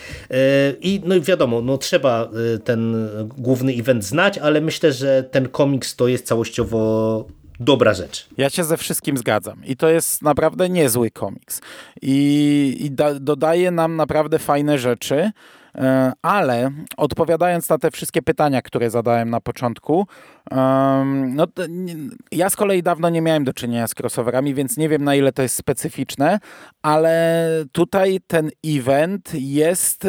I 0.81 1.01
no 1.05 1.21
wiadomo, 1.21 1.63
no 1.63 1.79
trzeba 1.79 2.31
ten 2.65 3.09
główny 3.39 3.73
event 3.73 4.05
znać, 4.05 4.39
ale 4.39 4.61
myślę, 4.61 4.93
że 4.93 5.25
ten 5.31 5.49
komiks 5.49 5.97
to 5.97 6.09
jest 6.09 6.27
całościowo 6.27 7.25
dobra 7.61 7.95
rzecz. 7.95 8.29
Ja 8.37 8.51
się 8.51 8.65
ze 8.65 8.77
wszystkim 8.77 9.17
zgadzam 9.17 9.65
i 9.65 9.77
to 9.77 9.89
jest 9.89 10.23
naprawdę 10.23 10.69
niezły 10.69 11.11
komiks 11.11 11.61
i, 12.03 12.77
i 12.81 12.91
da, 12.91 13.15
dodaje 13.15 13.71
nam 13.71 13.97
naprawdę 13.97 14.39
fajne 14.39 14.79
rzeczy. 14.79 15.31
E, 15.75 16.13
ale 16.23 16.71
odpowiadając 16.97 17.69
na 17.69 17.79
te 17.79 17.91
wszystkie 17.91 18.23
pytania, 18.23 18.63
które 18.63 18.91
zadałem 18.91 19.31
na 19.31 19.41
początku, 19.41 20.07
no, 21.35 21.47
ja 22.33 22.51
z 22.51 22.57
kolei 22.57 22.83
dawno 22.83 23.11
nie 23.11 23.23
miałem 23.23 23.45
do 23.45 23.53
czynienia 23.53 23.87
z 23.87 23.95
crossoverami, 24.01 24.55
więc 24.55 24.77
nie 24.77 24.89
wiem 24.89 25.05
na 25.05 25.15
ile 25.15 25.33
to 25.33 25.43
jest 25.43 25.57
specyficzne, 25.57 26.39
ale 26.83 27.49
tutaj 27.73 28.19
ten 28.27 28.51
event 28.67 29.31
jest 29.35 30.05
e, 30.05 30.09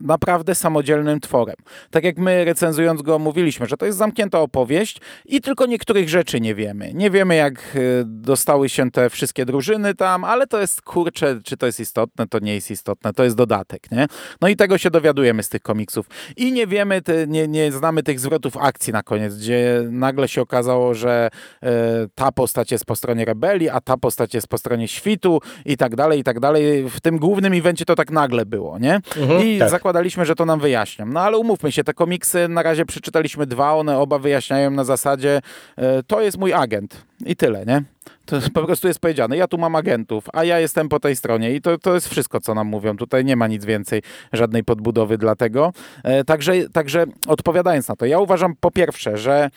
naprawdę 0.00 0.54
samodzielnym 0.54 1.20
tworem. 1.20 1.56
Tak 1.90 2.04
jak 2.04 2.18
my 2.18 2.44
recenzując 2.44 3.02
go 3.02 3.18
mówiliśmy, 3.18 3.66
że 3.66 3.76
to 3.76 3.86
jest 3.86 3.98
zamknięta 3.98 4.40
opowieść 4.40 5.00
i 5.26 5.40
tylko 5.40 5.66
niektórych 5.66 6.08
rzeczy 6.08 6.40
nie 6.40 6.54
wiemy. 6.54 6.94
Nie 6.94 7.10
wiemy 7.10 7.36
jak 7.36 7.54
e, 7.54 7.78
dostały 8.04 8.68
się 8.68 8.90
te 8.90 9.10
wszystkie 9.10 9.46
drużyny 9.46 9.94
tam, 9.94 10.24
ale 10.24 10.46
to 10.46 10.60
jest 10.60 10.82
kurcze, 10.82 11.40
czy 11.44 11.56
to 11.56 11.66
jest 11.66 11.80
istotne, 11.80 12.26
to 12.26 12.38
nie 12.38 12.54
jest 12.54 12.70
istotne, 12.70 13.12
to 13.12 13.24
jest 13.24 13.36
dodatek, 13.36 13.90
nie? 13.90 14.06
No 14.40 14.48
i 14.48 14.56
tego 14.56 14.78
się 14.78 14.90
dowiadujemy 14.90 15.42
z 15.42 15.48
tych 15.48 15.62
komiksów. 15.62 16.06
I 16.36 16.52
nie 16.52 16.66
wiemy, 16.66 17.02
te, 17.02 17.26
nie, 17.26 17.48
nie 17.48 17.72
znamy 17.72 18.02
tych 18.02 18.20
zwrotów 18.20 18.56
akcji 18.56 18.92
na 18.92 19.02
koniec, 19.02 19.39
gdzie 19.40 19.82
nagle 19.90 20.28
się 20.28 20.42
okazało, 20.42 20.94
że 20.94 21.30
e, 21.62 21.70
ta 22.14 22.32
postać 22.32 22.72
jest 22.72 22.84
po 22.84 22.96
stronie 22.96 23.24
rebelii, 23.24 23.68
a 23.68 23.80
ta 23.80 23.96
postać 23.96 24.34
jest 24.34 24.48
po 24.48 24.58
stronie 24.58 24.88
świtu 24.88 25.40
i 25.64 25.76
tak 25.76 25.96
dalej, 25.96 26.20
i 26.20 26.24
tak 26.24 26.40
dalej. 26.40 26.88
W 26.90 27.00
tym 27.00 27.18
głównym 27.18 27.52
evencie 27.52 27.84
to 27.84 27.94
tak 27.94 28.10
nagle 28.10 28.46
było, 28.46 28.78
nie? 28.78 28.94
Mhm, 29.16 29.46
I 29.46 29.58
tak. 29.58 29.70
zakładaliśmy, 29.70 30.26
że 30.26 30.34
to 30.34 30.44
nam 30.44 30.60
wyjaśnią. 30.60 31.06
No 31.06 31.20
ale 31.20 31.38
umówmy 31.38 31.72
się, 31.72 31.84
te 31.84 31.94
komiksy 31.94 32.48
na 32.48 32.62
razie 32.62 32.86
przeczytaliśmy 32.86 33.46
dwa, 33.46 33.74
one 33.74 33.98
oba 33.98 34.18
wyjaśniają 34.18 34.70
na 34.70 34.84
zasadzie 34.84 35.40
e, 35.76 36.02
to 36.02 36.20
jest 36.20 36.38
mój 36.38 36.52
agent 36.52 37.09
i 37.26 37.36
tyle, 37.36 37.66
nie? 37.66 37.82
To 38.26 38.38
po 38.54 38.64
prostu 38.64 38.88
jest 38.88 39.00
powiedziane, 39.00 39.36
ja 39.36 39.48
tu 39.48 39.58
mam 39.58 39.76
agentów, 39.76 40.24
a 40.32 40.44
ja 40.44 40.60
jestem 40.60 40.88
po 40.88 41.00
tej 41.00 41.16
stronie 41.16 41.54
i 41.54 41.60
to, 41.60 41.78
to 41.78 41.94
jest 41.94 42.08
wszystko, 42.08 42.40
co 42.40 42.54
nam 42.54 42.66
mówią. 42.66 42.96
Tutaj 42.96 43.24
nie 43.24 43.36
ma 43.36 43.46
nic 43.46 43.64
więcej, 43.64 44.02
żadnej 44.32 44.64
podbudowy 44.64 45.18
dla 45.18 45.36
tego. 45.36 45.72
E, 46.04 46.24
także, 46.24 46.68
także 46.68 47.04
odpowiadając 47.26 47.88
na 47.88 47.96
to, 47.96 48.06
ja 48.06 48.18
uważam 48.18 48.54
po 48.60 48.70
pierwsze, 48.70 49.18
że 49.18 49.50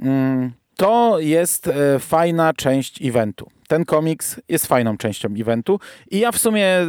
mm, 0.00 0.52
to 0.78 1.18
jest 1.18 1.68
e, 1.68 1.98
fajna 1.98 2.52
część 2.54 3.02
eventu 3.02 3.50
ten 3.68 3.84
komiks 3.84 4.40
jest 4.48 4.66
fajną 4.66 4.96
częścią 4.96 5.28
eventu 5.40 5.80
i 6.10 6.18
ja 6.18 6.32
w 6.32 6.38
sumie 6.38 6.66
e, 6.66 6.86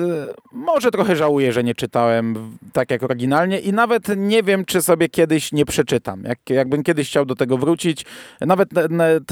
może 0.52 0.92
trochę 0.92 1.16
żałuję, 1.16 1.54
że 1.54 1.64
nie 1.64 1.76
czytałem 1.76 2.58
tak 2.74 2.92
jak 2.92 3.04
oryginalnie 3.04 3.60
i 3.60 3.74
nawet 3.74 4.08
nie 4.18 4.44
wiem, 4.44 4.66
czy 4.66 4.82
sobie 4.82 5.10
kiedyś 5.10 5.52
nie 5.52 5.66
przeczytam. 5.66 6.24
Jak, 6.24 6.50
jakbym 6.50 6.84
kiedyś 6.84 7.08
chciał 7.10 7.26
do 7.26 7.36
tego 7.36 7.58
wrócić, 7.58 8.06
nawet 8.42 8.70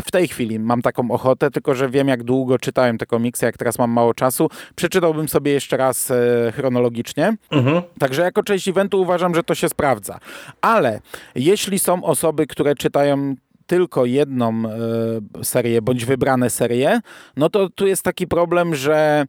w 0.05 0.11
tej 0.11 0.27
chwili 0.27 0.59
mam 0.59 0.81
taką 0.81 1.11
ochotę, 1.11 1.51
tylko 1.51 1.75
że 1.75 1.89
wiem, 1.89 2.07
jak 2.07 2.23
długo 2.23 2.59
czytałem 2.59 2.97
te 2.97 3.05
komiksy, 3.05 3.45
jak 3.45 3.57
teraz 3.57 3.79
mam 3.79 3.91
mało 3.91 4.13
czasu, 4.13 4.49
przeczytałbym 4.75 5.29
sobie 5.29 5.51
jeszcze 5.51 5.77
raz 5.77 6.11
e, 6.11 6.51
chronologicznie. 6.51 7.37
Mhm. 7.51 7.81
Także 7.99 8.21
jako 8.21 8.43
część 8.43 8.67
eventu 8.67 9.01
uważam, 9.01 9.35
że 9.35 9.43
to 9.43 9.55
się 9.55 9.69
sprawdza. 9.69 10.19
Ale 10.61 11.01
jeśli 11.35 11.79
są 11.79 12.03
osoby, 12.03 12.47
które 12.47 12.75
czytają 12.75 13.35
tylko 13.67 14.05
jedną 14.05 14.63
e, 14.65 15.43
serię 15.43 15.81
bądź 15.81 16.05
wybrane 16.05 16.49
serie, 16.49 16.99
no 17.37 17.49
to 17.49 17.69
tu 17.69 17.87
jest 17.87 18.03
taki 18.03 18.27
problem, 18.27 18.75
że 18.75 19.25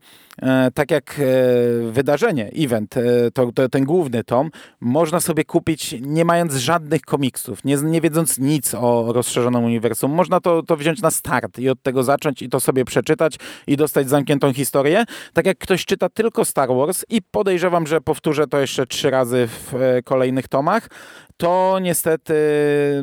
tak 0.74 0.90
jak 0.90 1.20
e, 1.20 1.90
wydarzenie, 1.90 2.50
event, 2.56 2.94
to, 3.34 3.52
to, 3.52 3.68
ten 3.68 3.84
główny 3.84 4.24
tom, 4.24 4.50
można 4.80 5.20
sobie 5.20 5.44
kupić 5.44 5.94
nie 6.00 6.24
mając 6.24 6.54
żadnych 6.54 7.00
komiksów, 7.00 7.64
nie, 7.64 7.76
nie 7.76 8.00
wiedząc 8.00 8.38
nic 8.38 8.74
o 8.74 9.12
rozszerzonym 9.12 9.64
uniwersum. 9.64 10.12
Można 10.12 10.40
to, 10.40 10.62
to 10.62 10.76
wziąć 10.76 11.02
na 11.02 11.10
start 11.10 11.58
i 11.58 11.68
od 11.68 11.82
tego 11.82 12.02
zacząć 12.02 12.42
i 12.42 12.48
to 12.48 12.60
sobie 12.60 12.84
przeczytać 12.84 13.36
i 13.66 13.76
dostać 13.76 14.08
zamkniętą 14.08 14.52
historię. 14.52 15.04
Tak 15.32 15.46
jak 15.46 15.58
ktoś 15.58 15.84
czyta 15.84 16.08
tylko 16.08 16.44
Star 16.44 16.68
Wars 16.68 17.04
i 17.08 17.22
podejrzewam, 17.22 17.86
że 17.86 18.00
powtórzę 18.00 18.46
to 18.46 18.60
jeszcze 18.60 18.86
trzy 18.86 19.10
razy 19.10 19.48
w 19.48 19.72
kolejnych 20.04 20.48
tomach, 20.48 20.88
to 21.38 21.78
niestety 21.82 22.34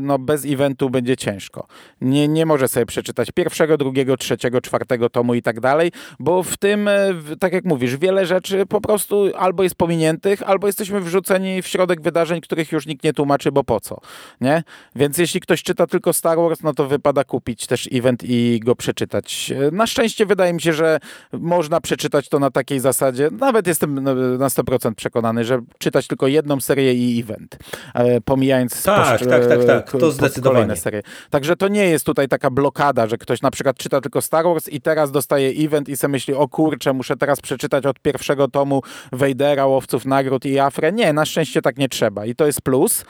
no, 0.01 0.19
bez 0.19 0.45
eventu 0.45 0.89
będzie 0.89 1.17
ciężko. 1.17 1.67
Nie, 2.01 2.27
nie 2.27 2.45
może 2.45 2.67
sobie 2.67 2.85
przeczytać 2.85 3.31
pierwszego, 3.31 3.77
drugiego, 3.77 4.17
trzeciego, 4.17 4.61
czwartego 4.61 5.09
tomu 5.09 5.33
i 5.33 5.41
tak 5.41 5.59
dalej, 5.59 5.91
bo 6.19 6.43
w 6.43 6.57
tym 6.57 6.87
e, 6.87 7.13
tak 7.39 7.53
jak 7.53 7.65
mówisz, 7.65 7.97
wiele 7.97 8.25
rzeczy 8.25 8.65
po 8.65 8.81
prostu 8.81 9.31
albo 9.38 9.63
jest 9.63 9.75
pominiętych, 9.75 10.43
albo 10.43 10.67
jesteśmy 10.67 11.01
wrzuceni 11.01 11.61
w 11.61 11.67
środek 11.67 12.01
wydarzeń, 12.01 12.41
których 12.41 12.71
już 12.71 12.85
nikt 12.85 13.03
nie 13.03 13.13
tłumaczy, 13.13 13.51
bo 13.51 13.63
po 13.63 13.79
co, 13.79 13.99
nie? 14.41 14.63
Więc 14.95 15.17
jeśli 15.17 15.39
ktoś 15.39 15.63
czyta 15.63 15.88
tylko 15.88 16.13
Star 16.13 16.38
Wars, 16.38 16.63
no 16.63 16.73
to 16.73 16.88
wypada 16.88 17.23
kupić 17.23 17.67
też 17.67 17.89
event 17.91 18.23
i 18.23 18.59
go 18.63 18.75
przeczytać. 18.75 19.53
Na 19.71 19.88
szczęście 19.88 20.25
wydaje 20.25 20.53
mi 20.53 20.61
się, 20.61 20.73
że 20.73 20.99
można 21.33 21.81
przeczytać 21.81 22.29
to 22.29 22.39
na 22.39 22.51
takiej 22.51 22.79
zasadzie, 22.79 23.29
nawet 23.31 23.67
jestem 23.67 24.03
na 24.38 24.47
100% 24.47 24.95
przekonany, 24.95 25.45
że 25.45 25.61
czytać 25.77 26.07
tylko 26.07 26.27
jedną 26.27 26.61
serię 26.61 26.93
i 26.93 27.19
event, 27.19 27.57
e, 27.93 28.21
pomijając 28.21 28.83
tak, 28.83 29.19
poszcz- 29.19 29.29
tak, 29.29 29.47
tak, 29.47 29.65
tak, 29.65 29.91
to 29.91 30.11
zdecydowanie. 30.11 30.53
kolejne 30.53 30.75
serie. 30.77 31.01
Także 31.29 31.55
to 31.55 31.67
nie 31.67 31.85
jest 31.85 32.05
tutaj 32.05 32.27
taka 32.27 32.49
blokada, 32.49 33.07
że 33.07 33.17
ktoś 33.17 33.41
na 33.41 33.51
przykład 33.51 33.77
czyta 33.77 34.01
tylko 34.01 34.21
Star 34.21 34.45
Wars 34.45 34.69
i 34.69 34.81
teraz 34.81 35.11
dostaje 35.11 35.65
event 35.65 35.89
i 35.89 35.97
sobie 35.97 36.11
myśli, 36.11 36.33
o 36.33 36.47
kurczę, 36.47 36.93
muszę 36.93 37.14
teraz 37.17 37.41
przeczytać 37.41 37.86
od 37.86 37.99
pierwszego 37.99 38.47
tomu 38.47 38.82
Vadera, 39.12 39.65
Łowców 39.65 40.06
Nagród 40.06 40.45
i 40.45 40.60
Afrę. 40.60 40.91
Nie, 40.91 41.13
na 41.13 41.25
szczęście 41.25 41.62
tak 41.62 41.78
nie 41.78 41.89
trzeba 41.89 42.25
i 42.25 42.36
to 42.36 42.45
jest 42.45 42.62
plus. 42.62 43.06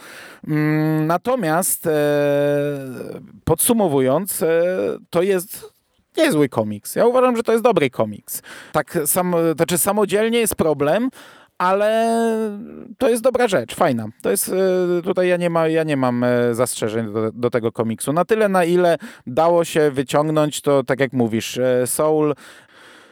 Mm, 0.48 1.08
natomiast 1.08 1.88
e, 1.88 1.92
podsumowując, 3.44 4.42
e, 4.42 4.64
to 5.10 5.22
jest 5.22 5.74
niezły 6.18 6.50
komiks. 6.50 6.96
Ja 6.96 7.06
uważam, 7.06 7.38
że 7.38 7.44
to 7.44 7.52
jest 7.52 7.64
dobry 7.64 7.90
komiks. 7.90 8.42
Tak, 8.72 8.98
sam, 9.06 9.36
znaczy 9.56 9.78
samodzielnie 9.78 10.40
jest 10.40 10.56
problem, 10.56 11.10
ale 11.58 12.20
to 12.98 13.10
jest 13.10 13.24
dobra 13.24 13.48
rzecz, 13.48 13.76
fajna. 13.76 14.08
To 14.22 14.32
jest, 14.32 14.50
e, 14.50 15.02
tutaj 15.02 15.28
ja 15.28 15.38
nie, 15.38 15.50
ma, 15.50 15.68
ja 15.68 15.84
nie 15.84 15.98
mam 15.98 16.26
zastrzeżeń 16.52 17.14
do, 17.14 17.32
do, 17.32 17.50
tego 17.50 17.72
komiksu. 17.72 18.14
Na 18.14 18.26
tyle, 18.26 18.50
na 18.50 18.64
ile 18.64 18.98
dało 19.28 19.66
się 19.66 19.92
wyciągnąć, 19.92 20.62
to 20.62 20.84
tak 20.84 21.00
jak 21.00 21.14
mówisz, 21.14 21.60
Soul 21.86 22.36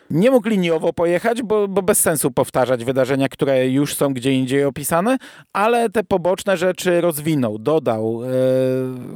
nie 0.10 0.32
mógł 0.32 0.50
liniowo 0.50 0.94
pojechać, 0.94 1.42
bo, 1.42 1.68
bo 1.68 1.82
bez 1.82 2.00
sensu 2.00 2.32
powtarzać 2.32 2.86
wydarzenia, 2.86 3.30
które 3.30 3.68
już 3.68 3.96
są 3.96 4.14
gdzie 4.14 4.34
indziej 4.34 4.66
opisane, 4.66 5.18
ale 5.54 5.90
te 5.90 6.04
poboczne 6.04 6.58
rzeczy 6.58 7.02
rozwinął, 7.02 7.60
dodał. 7.60 8.22
E, 8.24 8.28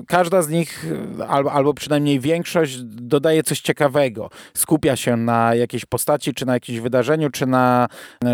każda 0.07 0.41
z 0.41 0.49
nich, 0.49 0.85
albo, 1.27 1.51
albo 1.51 1.73
przynajmniej 1.73 2.19
większość, 2.19 2.77
dodaje 2.83 3.43
coś 3.43 3.61
ciekawego. 3.61 4.29
Skupia 4.53 4.95
się 4.95 5.17
na 5.17 5.55
jakiejś 5.55 5.85
postaci, 5.85 6.33
czy 6.33 6.45
na 6.45 6.53
jakimś 6.53 6.79
wydarzeniu, 6.79 7.29
czy 7.29 7.45
na, 7.45 7.87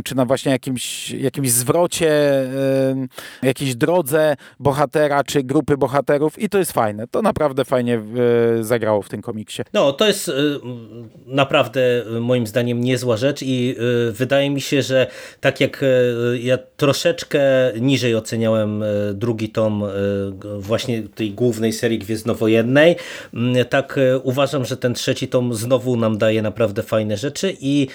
czy 0.04 0.16
na 0.16 0.26
właśnie 0.26 0.52
jakimś, 0.52 1.12
jakimś 1.12 1.52
zwrocie, 1.52 2.12
e, 2.12 3.08
jakiejś 3.44 3.76
drodze 3.76 4.36
bohatera, 4.60 5.24
czy 5.24 5.44
grupy 5.44 5.78
bohaterów 5.78 6.40
i 6.40 6.50
to 6.50 6.58
jest 6.58 6.72
fajne. 6.72 7.08
To 7.08 7.22
naprawdę 7.22 7.66
fajnie 7.66 7.96
e, 8.60 8.64
zagrało 8.64 9.02
w 9.02 9.10
tym 9.10 9.22
komiksie. 9.22 9.64
No, 9.74 9.94
to 9.94 10.08
jest 10.08 10.32
naprawdę 11.26 12.04
moim 12.22 12.43
zdaniem 12.48 12.74
zdaniem 12.74 12.84
niezła 12.84 13.18
rzecz 13.18 13.42
i 13.42 13.76
y, 14.10 14.12
wydaje 14.12 14.50
mi 14.50 14.62
się, 14.62 14.82
że 14.82 15.08
tak 15.42 15.62
jak 15.62 15.84
y, 15.84 16.40
ja 16.42 16.58
troszeczkę 16.78 17.42
niżej 17.80 18.16
oceniałem 18.16 18.84
y, 18.84 19.14
drugi 19.14 19.50
tom 19.50 19.84
właśnie 20.58 21.04
tej 21.04 21.32
głównej 21.32 21.74
serii 21.74 22.00
Gwiezdnowojennej, 22.00 22.96
mm, 23.34 23.66
tak 23.66 24.00
uważam, 24.24 24.66
że 24.66 24.78
ten 24.78 24.94
trzeci 24.94 25.28
tom 25.28 25.54
znowu 25.54 25.96
nam 25.96 26.18
daje 26.18 26.42
naprawdę 26.42 26.84
fajne 26.84 27.18
rzeczy 27.18 27.58
i 27.60 27.88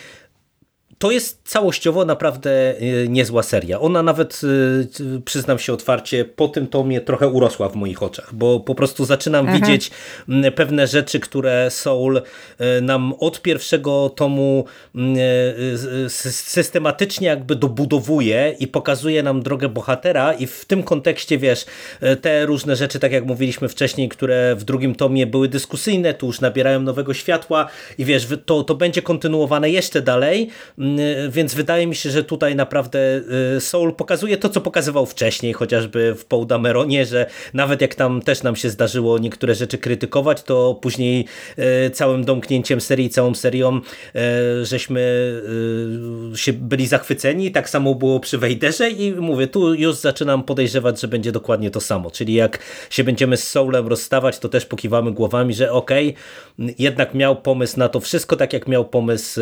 to 0.98 1.10
jest 1.10 1.40
całościowo 1.44 2.04
naprawdę 2.04 2.50
e, 2.50 3.08
niezła 3.08 3.42
seria. 3.42 3.80
Ona 3.80 4.02
nawet, 4.02 4.40
e, 5.16 5.20
przyznam 5.20 5.58
się 5.58 5.72
otwarcie, 5.72 6.24
po 6.24 6.48
tym 6.48 6.66
tomie 6.66 7.00
trochę 7.00 7.28
urosła 7.28 7.68
w 7.68 7.76
moich 7.76 8.02
oczach, 8.02 8.34
bo 8.34 8.60
po 8.60 8.74
prostu 8.74 9.04
zaczynam 9.04 9.48
mhm. 9.48 9.60
widzieć 9.60 9.90
pewne 10.54 10.86
rzeczy, 10.86 11.20
które 11.20 11.70
Soul 11.70 12.22
e, 12.58 12.80
nam 12.80 13.14
od 13.20 13.42
pierwszego 13.42 14.10
tomu 14.16 14.64
systematycznie 16.08 17.28
jakby 17.28 17.56
dobudowuje 17.56 18.56
i 18.58 18.66
pokazuje 18.66 19.22
nam 19.22 19.42
drogę 19.42 19.68
bohatera 19.68 20.32
i 20.32 20.46
w 20.46 20.64
tym 20.64 20.82
kontekście, 20.82 21.38
wiesz, 21.38 21.66
te 22.20 22.46
różne 22.46 22.76
rzeczy, 22.76 22.98
tak 22.98 23.12
jak 23.12 23.24
mówiliśmy 23.24 23.68
wcześniej, 23.68 24.08
które 24.08 24.56
w 24.56 24.64
drugim 24.64 24.94
tomie 24.94 25.26
były 25.26 25.48
dyskusyjne, 25.48 26.14
tu 26.14 26.26
już 26.26 26.40
nabierają 26.40 26.80
nowego 26.80 27.14
światła 27.14 27.68
i 27.98 28.04
wiesz, 28.04 28.28
to, 28.46 28.64
to 28.64 28.74
będzie 28.74 29.02
kontynuowane 29.02 29.70
jeszcze 29.70 30.02
dalej, 30.02 30.50
więc 31.30 31.54
wydaje 31.54 31.86
mi 31.86 31.94
się, 31.94 32.10
że 32.10 32.24
tutaj 32.24 32.56
naprawdę 32.56 32.98
y, 33.56 33.60
Soul 33.60 33.94
pokazuje 33.94 34.36
to, 34.36 34.48
co 34.48 34.60
pokazywał 34.60 35.06
wcześniej, 35.06 35.52
chociażby 35.52 36.14
w 36.14 36.24
Paul 36.24 36.46
Dameronie, 36.46 37.06
że 37.06 37.26
nawet 37.54 37.80
jak 37.80 37.94
tam 37.94 38.22
też 38.22 38.42
nam 38.42 38.56
się 38.56 38.70
zdarzyło 38.70 39.18
niektóre 39.18 39.54
rzeczy 39.54 39.78
krytykować, 39.78 40.42
to 40.42 40.78
później 40.82 41.24
y, 41.86 41.90
całym 41.90 42.24
domknięciem 42.24 42.80
serii, 42.80 43.10
całą 43.10 43.34
serią 43.34 43.80
żeśmy 44.62 45.32
się 46.34 46.52
byli 46.52 46.86
zachwyceni. 46.86 47.50
Tak 47.50 47.70
samo 47.70 47.94
było 47.94 48.20
przy 48.20 48.38
Wejderze 48.38 48.90
i 48.90 49.12
mówię, 49.14 49.46
tu 49.46 49.74
już 49.74 49.96
zaczynam 49.96 50.42
podejrzewać, 50.42 51.00
że 51.00 51.08
będzie 51.08 51.32
dokładnie 51.32 51.70
to 51.70 51.80
samo. 51.80 52.10
Czyli 52.10 52.34
jak 52.34 52.58
się 52.90 53.04
będziemy 53.04 53.36
z 53.36 53.48
Soulem 53.48 53.88
rozstawać, 53.88 54.38
to 54.38 54.48
też 54.48 54.66
pokiwamy 54.66 55.12
głowami, 55.12 55.54
że 55.54 55.72
okej, 55.72 56.14
okay, 56.58 56.74
jednak 56.78 57.14
miał 57.14 57.36
pomysł 57.36 57.78
na 57.78 57.88
to 57.88 58.00
wszystko, 58.00 58.36
tak 58.36 58.52
jak 58.52 58.68
miał 58.68 58.84
pomysł 58.84 59.40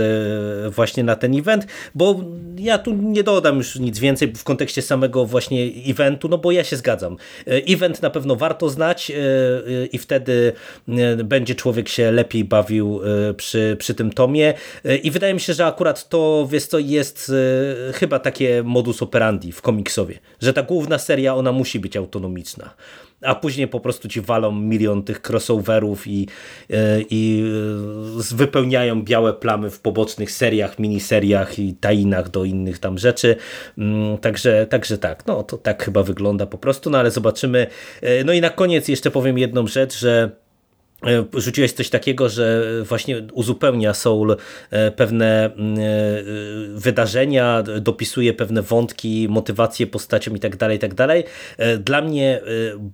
właśnie 0.70 1.04
na 1.04 1.16
ten 1.16 1.34
event, 1.38 1.66
bo 1.94 2.20
ja 2.58 2.78
tu 2.78 2.94
nie 2.94 3.22
dodam 3.22 3.58
już 3.58 3.76
nic 3.76 3.98
więcej 3.98 4.32
w 4.36 4.44
kontekście 4.44 4.82
samego 4.82 5.26
właśnie 5.26 5.70
eventu, 5.86 6.28
no 6.28 6.38
bo 6.38 6.52
ja 6.52 6.64
się 6.64 6.76
zgadzam. 6.76 7.16
E, 7.46 7.50
event 7.50 8.02
na 8.02 8.10
pewno 8.10 8.36
warto 8.36 8.68
znać 8.68 9.10
e, 9.10 9.14
e, 9.14 9.86
i 9.86 9.98
wtedy 9.98 10.52
będzie 11.24 11.54
człowiek 11.54 11.88
się 11.88 12.12
lepiej 12.12 12.44
bawił 12.44 13.00
przy, 13.36 13.76
przy 13.78 13.94
tym 13.94 14.12
tomie 14.12 14.54
i 15.02 15.10
wydaje 15.10 15.34
mi 15.34 15.40
się, 15.40 15.54
że 15.54 15.66
akurat 15.66 16.08
to 16.08 16.48
wiesz 16.50 16.66
co, 16.66 16.78
jest 16.78 17.32
chyba 17.94 18.18
takie 18.18 18.62
modus 18.62 19.02
operandi 19.02 19.52
w 19.52 19.62
komiksowie, 19.62 20.18
że 20.40 20.52
ta 20.52 20.62
główna 20.62 20.98
seria 20.98 21.34
ona 21.34 21.52
musi 21.52 21.80
być 21.80 21.96
autonomiczna 21.96 22.70
a 23.22 23.34
później 23.34 23.68
po 23.68 23.80
prostu 23.80 24.08
ci 24.08 24.20
walą 24.20 24.52
milion 24.52 25.02
tych 25.02 25.20
crossoverów 25.20 26.06
i, 26.06 26.28
e, 26.70 27.00
i 27.10 27.44
e, 28.32 28.36
wypełniają 28.36 29.02
białe 29.02 29.32
plamy 29.32 29.70
w 29.70 29.80
pobocznych 29.80 30.30
seriach, 30.30 30.78
miniseriach 30.78 31.58
i 31.58 31.74
tainach 31.74 32.28
do 32.30 32.44
innych 32.44 32.78
tam 32.78 32.98
rzeczy. 32.98 33.36
Mm, 33.78 34.18
także, 34.18 34.66
także 34.66 34.98
tak, 34.98 35.26
no 35.26 35.42
to 35.42 35.58
tak 35.58 35.84
chyba 35.84 36.02
wygląda 36.02 36.46
po 36.46 36.58
prostu, 36.58 36.90
no 36.90 36.98
ale 36.98 37.10
zobaczymy. 37.10 37.66
E, 38.02 38.24
no 38.24 38.32
i 38.32 38.40
na 38.40 38.50
koniec 38.50 38.88
jeszcze 38.88 39.10
powiem 39.10 39.38
jedną 39.38 39.66
rzecz, 39.66 39.98
że 39.98 40.30
rzuciłeś 41.34 41.72
coś 41.72 41.90
takiego, 41.90 42.28
że 42.28 42.62
właśnie 42.84 43.22
uzupełnia 43.32 43.94
Soul 43.94 44.36
e, 44.70 44.90
pewne 44.90 45.54
mm, 45.54 45.78
e, 45.78 45.82
wydarzenia, 46.74 47.62
dopisuje 47.80 48.34
pewne 48.34 48.62
wątki, 48.62 49.26
motywacje 49.30 49.86
postaciom 49.86 50.36
i 50.36 50.40
tak 50.40 50.56
dalej, 50.56 50.78
tak 50.78 50.94
dalej. 50.94 51.24
Dla 51.78 52.02
mnie 52.02 52.40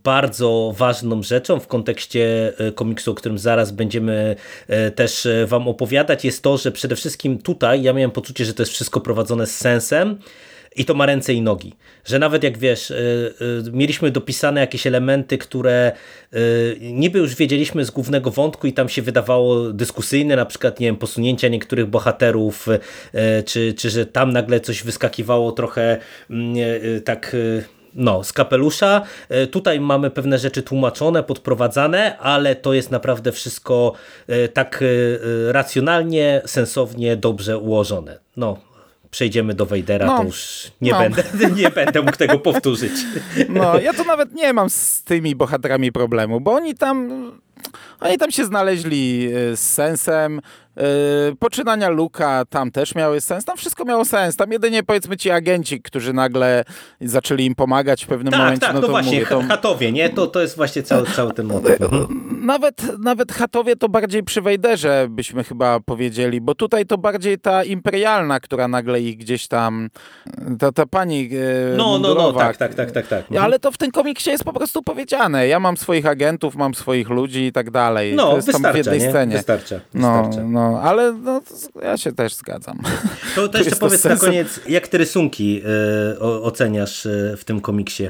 bardzo 0.05 0.75
ważną 0.77 1.23
rzeczą 1.23 1.61
w 1.61 1.67
kontekście 1.67 2.53
komiksu, 2.75 3.11
o 3.11 3.15
którym 3.15 3.39
zaraz 3.39 3.71
będziemy 3.71 4.37
też 4.95 5.29
wam 5.47 5.69
opowiadać, 5.69 6.25
jest 6.25 6.43
to, 6.43 6.57
że 6.57 6.73
przede 6.73 6.97
wszystkim 6.97 7.39
tutaj 7.39 7.83
ja 7.83 7.93
miałem 7.93 8.11
poczucie, 8.11 8.45
że 8.45 8.55
to 8.55 8.63
jest 8.63 8.73
wszystko 8.73 9.01
prowadzone 9.01 9.47
z 9.47 9.57
sensem, 9.57 10.19
i 10.77 10.85
to 10.85 10.95
ma 10.95 11.07
ręce 11.07 11.33
i 11.33 11.43
nogi. 11.43 11.73
Że 12.05 12.19
nawet 12.19 12.43
jak 12.43 12.59
wiesz, 12.59 12.91
y, 12.91 12.95
y, 13.69 13.73
mieliśmy 13.73 14.11
dopisane 14.11 14.61
jakieś 14.61 14.87
elementy, 14.87 15.39
które 15.39 15.93
y, 16.35 16.77
niby 16.81 17.19
już 17.19 17.35
wiedzieliśmy 17.35 17.85
z 17.85 17.91
głównego 17.91 18.31
wątku 18.31 18.67
i 18.67 18.73
tam 18.73 18.89
się 18.89 19.03
wydawało 19.03 19.73
dyskusyjne, 19.73 20.37
na 20.37 20.47
przykład 20.47 20.81
nie 20.81 20.87
wiem, 20.87 20.97
posunięcia 20.97 21.49
niektórych 21.49 21.87
bohaterów, 21.87 22.69
czy, 23.47 23.75
czy 23.75 23.91
że 23.91 24.07
tam 24.07 24.33
nagle 24.33 24.61
coś 24.61 24.83
wyskakiwało 24.83 25.53
trochę 25.53 25.99
mm, 26.31 26.55
tak 27.05 27.37
no, 27.95 28.25
z 28.25 28.33
kapelusza. 28.33 29.03
Tutaj 29.51 29.81
mamy 29.81 30.11
pewne 30.11 30.39
rzeczy 30.39 30.63
tłumaczone, 30.63 31.23
podprowadzane, 31.23 32.19
ale 32.19 32.57
to 32.57 32.73
jest 32.73 32.91
naprawdę 32.91 33.33
wszystko 33.33 33.93
tak 34.53 34.85
racjonalnie, 35.49 36.43
sensownie, 36.47 37.17
dobrze 37.17 37.59
ułożone. 37.59 38.19
No, 38.37 38.72
przejdziemy 39.13 39.55
do 39.55 39.67
Wejdera, 39.67 40.07
no, 40.07 40.19
to 40.19 40.25
już 40.25 40.71
nie, 40.81 40.93
no. 40.93 40.99
będę, 40.99 41.25
nie 41.63 41.71
będę 41.71 42.03
mógł 42.03 42.17
tego 42.17 42.39
powtórzyć. 42.39 42.93
No, 43.49 43.81
ja 43.81 43.93
to 43.93 44.05
nawet 44.05 44.35
nie 44.35 44.53
mam 44.53 44.71
z 44.71 45.03
tymi 45.03 45.37
bohaterami 45.37 45.93
problemu, 45.93 46.41
bo 46.41 46.53
oni 46.53 46.75
tam 46.75 47.09
oni 48.05 48.19
tam 48.19 48.31
się 48.31 48.45
znaleźli 48.45 49.29
e, 49.33 49.57
z 49.57 49.61
sensem, 49.61 50.41
Yy, 50.77 51.37
poczynania 51.37 51.89
Luka 51.89 52.45
tam 52.45 52.71
też 52.71 52.95
miały 52.95 53.21
sens, 53.21 53.45
tam 53.45 53.57
wszystko 53.57 53.85
miało 53.85 54.05
sens, 54.05 54.37
tam 54.37 54.53
jedynie 54.53 54.83
powiedzmy 54.83 55.17
ci 55.17 55.31
agenci, 55.31 55.83
którzy 55.83 56.13
nagle 56.13 56.65
zaczęli 57.01 57.45
im 57.45 57.55
pomagać 57.55 58.05
w 58.05 58.09
pewnym 58.09 58.31
tak, 58.31 58.41
momencie. 58.41 58.67
Tak, 58.67 58.75
no, 58.75 58.81
to 58.81 58.89
właśnie, 58.89 59.13
mówię, 59.13 59.27
to... 59.27 59.43
Hatowie, 59.43 59.93
nie? 59.93 60.11
To, 60.11 60.27
to 60.27 60.41
jest 60.41 60.57
właśnie 60.57 60.83
cały, 60.83 61.07
cały 61.07 61.33
ten 61.33 61.47
motyw. 61.47 61.81
Mhm. 61.81 62.07
Nawet, 62.47 62.99
nawet 62.99 63.33
Hatowie 63.33 63.77
to 63.77 63.89
bardziej 63.89 64.23
przy 64.23 64.43
Wejderze 64.43 65.07
byśmy 65.11 65.45
chyba 65.45 65.81
powiedzieli, 65.81 66.41
bo 66.41 66.55
tutaj 66.55 66.87
to 66.87 66.99
bardziej 66.99 67.39
ta 67.39 67.65
imperialna, 67.65 68.41
która 68.41 68.69
nagle 68.69 69.01
ich 69.01 69.17
gdzieś 69.17 69.49
tam, 69.49 69.89
ta, 70.59 70.73
ta 70.73 70.87
pani 70.87 71.31
e, 71.33 71.77
No, 71.77 71.99
no, 71.99 72.15
no, 72.15 72.33
tak, 72.33 72.57
tak, 72.57 72.75
tak, 72.75 72.91
tak, 72.91 73.07
tak. 73.07 73.21
Mhm. 73.21 73.45
Ale 73.45 73.59
to 73.59 73.73
w 73.73 73.79
tym 73.79 73.91
komiksie 73.91 74.31
jest 74.31 74.45
po 74.45 74.53
prostu 74.53 74.83
powiedziane. 74.83 75.49
Ja 75.49 75.61
mam 75.61 75.77
swoich 75.77 76.07
agentów, 76.07 76.57
mam 76.57 76.75
swoich 76.75 77.09
ludzi 77.11 77.45
i 77.45 77.53
tak 77.53 77.71
dalej. 77.71 77.92
No, 78.15 78.31
to 78.31 78.37
jest 78.37 78.47
wystarcza, 78.47 78.63
tam 78.69 78.73
w 78.75 78.77
jednej 78.77 79.01
nie? 79.01 79.11
scenie. 79.11 79.37
Wystarcza, 79.37 79.81
no, 79.95 80.23
wystarcza. 80.25 80.49
No, 80.49 80.71
No, 80.73 80.81
ale 80.83 81.13
no, 81.13 81.41
ja 81.83 81.97
się 81.97 82.13
też 82.13 82.35
zgadzam. 82.35 82.79
To, 83.35 83.49
to 83.49 83.59
jeszcze 83.63 83.77
powiedz 83.77 84.05
na 84.05 84.11
sensem. 84.11 84.29
koniec, 84.29 84.61
jak 84.69 84.89
ty 84.89 84.99
rysunki 84.99 85.63
o, 86.21 86.43
oceniasz 86.43 87.07
e, 87.07 87.37
w 87.37 87.45
tym 87.45 87.61
komiksie? 87.61 88.09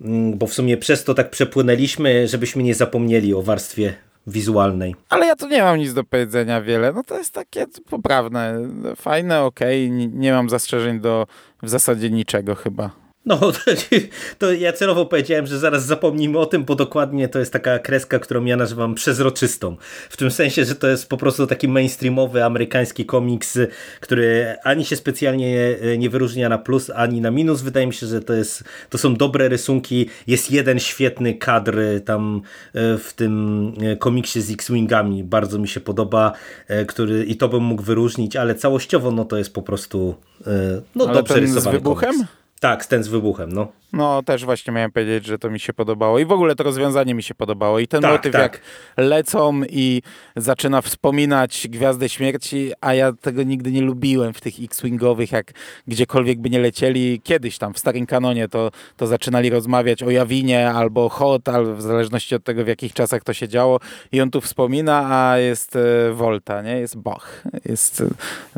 Mm, 0.00 0.38
Bo 0.38 0.46
w 0.46 0.54
sumie 0.54 0.76
przez 0.76 1.04
to 1.04 1.14
tak 1.14 1.30
przepłynęliśmy, 1.30 2.28
żebyśmy 2.28 2.62
nie 2.62 2.74
zapomnieli 2.74 3.34
o 3.34 3.42
warstwie 3.42 3.94
wizualnej. 4.26 4.96
Ale 5.08 5.26
ja 5.26 5.36
tu 5.36 5.48
nie 5.48 5.62
mam 5.62 5.78
nic 5.78 5.94
do 5.94 6.04
powiedzenia 6.04 6.60
wiele. 6.60 6.92
No 6.92 7.02
to 7.02 7.18
jest 7.18 7.32
takie 7.34 7.66
poprawne, 7.90 8.54
fajne, 8.96 9.42
okej. 9.42 9.90
Nie, 9.90 10.06
nie 10.08 10.32
mam 10.32 10.50
zastrzeżeń 10.50 11.00
do 11.00 11.26
w 11.62 11.68
zasadzie 11.68 12.10
niczego 12.10 12.54
chyba. 12.54 13.03
No, 13.26 13.38
to, 13.38 13.52
to 14.38 14.52
ja 14.52 14.72
celowo 14.72 15.06
powiedziałem, 15.06 15.46
że 15.46 15.58
zaraz 15.58 15.86
zapomnimy 15.86 16.38
o 16.38 16.46
tym, 16.46 16.64
bo 16.64 16.74
dokładnie 16.74 17.28
to 17.28 17.38
jest 17.38 17.52
taka 17.52 17.78
kreska, 17.78 18.18
którą 18.18 18.44
ja 18.44 18.56
nazywam 18.56 18.94
przezroczystą. 18.94 19.76
W 20.10 20.16
tym 20.16 20.30
sensie, 20.30 20.64
że 20.64 20.74
to 20.74 20.88
jest 20.88 21.08
po 21.08 21.16
prostu 21.16 21.46
taki 21.46 21.68
mainstreamowy 21.68 22.44
amerykański 22.44 23.06
komiks, 23.06 23.58
który 24.00 24.56
ani 24.64 24.84
się 24.84 24.96
specjalnie 24.96 25.76
nie 25.98 26.10
wyróżnia 26.10 26.48
na 26.48 26.58
plus, 26.58 26.90
ani 26.90 27.20
na 27.20 27.30
minus. 27.30 27.62
Wydaje 27.62 27.86
mi 27.86 27.94
się, 27.94 28.06
że 28.06 28.20
to, 28.20 28.32
jest, 28.32 28.64
to 28.90 28.98
są 28.98 29.14
dobre 29.14 29.48
rysunki. 29.48 30.08
Jest 30.26 30.50
jeden 30.50 30.78
świetny 30.78 31.34
kadr 31.34 31.78
tam 32.04 32.42
e, 32.74 32.98
w 32.98 33.12
tym 33.16 33.72
e, 33.82 33.96
komiksie 33.96 34.40
z 34.40 34.50
X-Wingami. 34.50 35.24
Bardzo 35.24 35.58
mi 35.58 35.68
się 35.68 35.80
podoba, 35.80 36.32
e, 36.68 36.84
który 36.84 37.24
i 37.24 37.36
to 37.36 37.48
bym 37.48 37.62
mógł 37.62 37.82
wyróżnić, 37.82 38.36
ale 38.36 38.54
całościowo 38.54 39.10
no 39.10 39.24
to 39.24 39.36
jest 39.36 39.54
po 39.54 39.62
prostu 39.62 40.14
e, 40.46 40.80
no, 40.94 41.04
Ale 41.04 41.14
dobrze 41.14 41.34
ten 41.34 41.46
z 41.46 41.54
rysowany 41.54 41.78
wybuchem? 41.78 42.12
komiks. 42.12 42.43
Tak, 42.64 42.86
ten 42.86 43.04
z 43.04 43.08
wybuchem, 43.08 43.52
no. 43.52 43.72
No, 43.94 44.22
też 44.22 44.44
właśnie 44.44 44.72
miałem 44.72 44.92
powiedzieć, 44.92 45.26
że 45.26 45.38
to 45.38 45.50
mi 45.50 45.60
się 45.60 45.72
podobało. 45.72 46.18
I 46.18 46.24
w 46.24 46.32
ogóle 46.32 46.54
to 46.54 46.64
rozwiązanie 46.64 47.14
mi 47.14 47.22
się 47.22 47.34
podobało. 47.34 47.78
I 47.78 47.88
ten 47.88 48.02
Tak, 48.02 48.12
motyw, 48.12 48.32
tak. 48.32 48.42
jak 48.42 48.60
lecą 48.96 49.60
i 49.68 50.02
zaczyna 50.36 50.82
wspominać 50.82 51.68
Gwiazdę 51.70 52.08
Śmierci, 52.08 52.72
a 52.80 52.94
ja 52.94 53.12
tego 53.12 53.42
nigdy 53.42 53.72
nie 53.72 53.82
lubiłem 53.82 54.32
w 54.34 54.40
tych 54.40 54.54
X-Wingowych, 54.62 55.32
jak 55.32 55.52
gdziekolwiek 55.86 56.40
by 56.40 56.50
nie 56.50 56.58
lecieli. 56.58 57.20
Kiedyś 57.24 57.58
tam 57.58 57.74
w 57.74 57.78
starym 57.78 58.06
kanonie 58.06 58.48
to, 58.48 58.70
to 58.96 59.06
zaczynali 59.06 59.50
rozmawiać 59.50 60.02
o 60.02 60.10
Jawinie 60.10 60.70
albo 60.70 61.08
Hot, 61.08 61.48
albo 61.48 61.74
w 61.74 61.82
zależności 61.82 62.34
od 62.34 62.44
tego, 62.44 62.64
w 62.64 62.68
jakich 62.68 62.92
czasach 62.92 63.24
to 63.24 63.32
się 63.32 63.48
działo. 63.48 63.80
I 64.12 64.20
on 64.20 64.30
tu 64.30 64.40
wspomina, 64.40 65.06
a 65.30 65.38
jest 65.38 65.76
e, 65.76 66.12
Volta, 66.12 66.62
nie? 66.62 66.76
Jest 66.80 66.98
Boch. 66.98 67.42
Jest 67.64 68.00
e, 68.00 68.06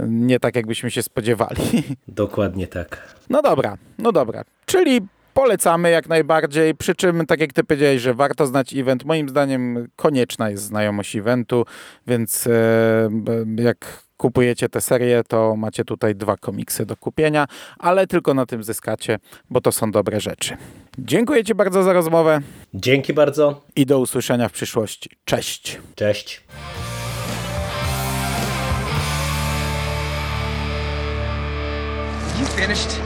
nie 0.09 0.40
tak, 0.40 0.57
jakbyśmy 0.57 0.90
się 0.90 1.03
spodziewali. 1.03 1.61
Dokładnie 2.09 2.66
tak. 2.66 3.14
No 3.31 3.42
dobra, 3.42 3.77
no 3.99 4.12
dobra. 4.12 4.44
Czyli 4.66 5.01
polecamy 5.37 5.90
jak 5.90 6.09
najbardziej, 6.09 6.75
przy 6.75 6.94
czym 6.94 7.27
tak 7.27 7.40
jak 7.40 7.53
ty 7.53 7.64
powiedziałeś, 7.64 8.03
że 8.03 8.14
warto 8.14 8.46
znać 8.46 8.75
event, 8.75 9.05
moim 9.05 9.29
zdaniem 9.29 9.88
konieczna 9.96 10.51
jest 10.51 10.62
znajomość 10.62 11.16
eventu, 11.16 11.64
więc 12.07 12.46
e, 12.46 12.53
jak 13.57 14.03
kupujecie 14.16 14.68
tę 14.68 14.81
serię, 14.81 15.22
to 15.29 15.57
macie 15.57 15.85
tutaj 15.85 16.14
dwa 16.14 16.37
komiksy 16.37 16.87
do 16.87 16.96
kupienia, 16.96 17.46
ale 17.79 18.07
tylko 18.07 18.35
na 18.35 18.46
tym 18.46 18.64
zyskacie, 18.64 19.18
bo 19.51 19.61
to 19.61 19.72
są 19.72 19.90
dobre 19.90 20.20
rzeczy. 20.20 20.57
Dziękuję 20.99 21.44
ci 21.44 21.55
bardzo 21.55 21.83
za 21.83 21.92
rozmowę 21.92 22.40
Dzięki 22.75 23.12
bardzo. 23.12 23.62
i 23.77 23.87
do 23.87 23.99
usłyszenia 23.99 24.49
w 24.49 24.53
przyszłości. 24.53 25.11
Cześć! 25.25 25.81
Cześć. 25.94 26.44
You 32.40 32.46
finished? 32.46 33.06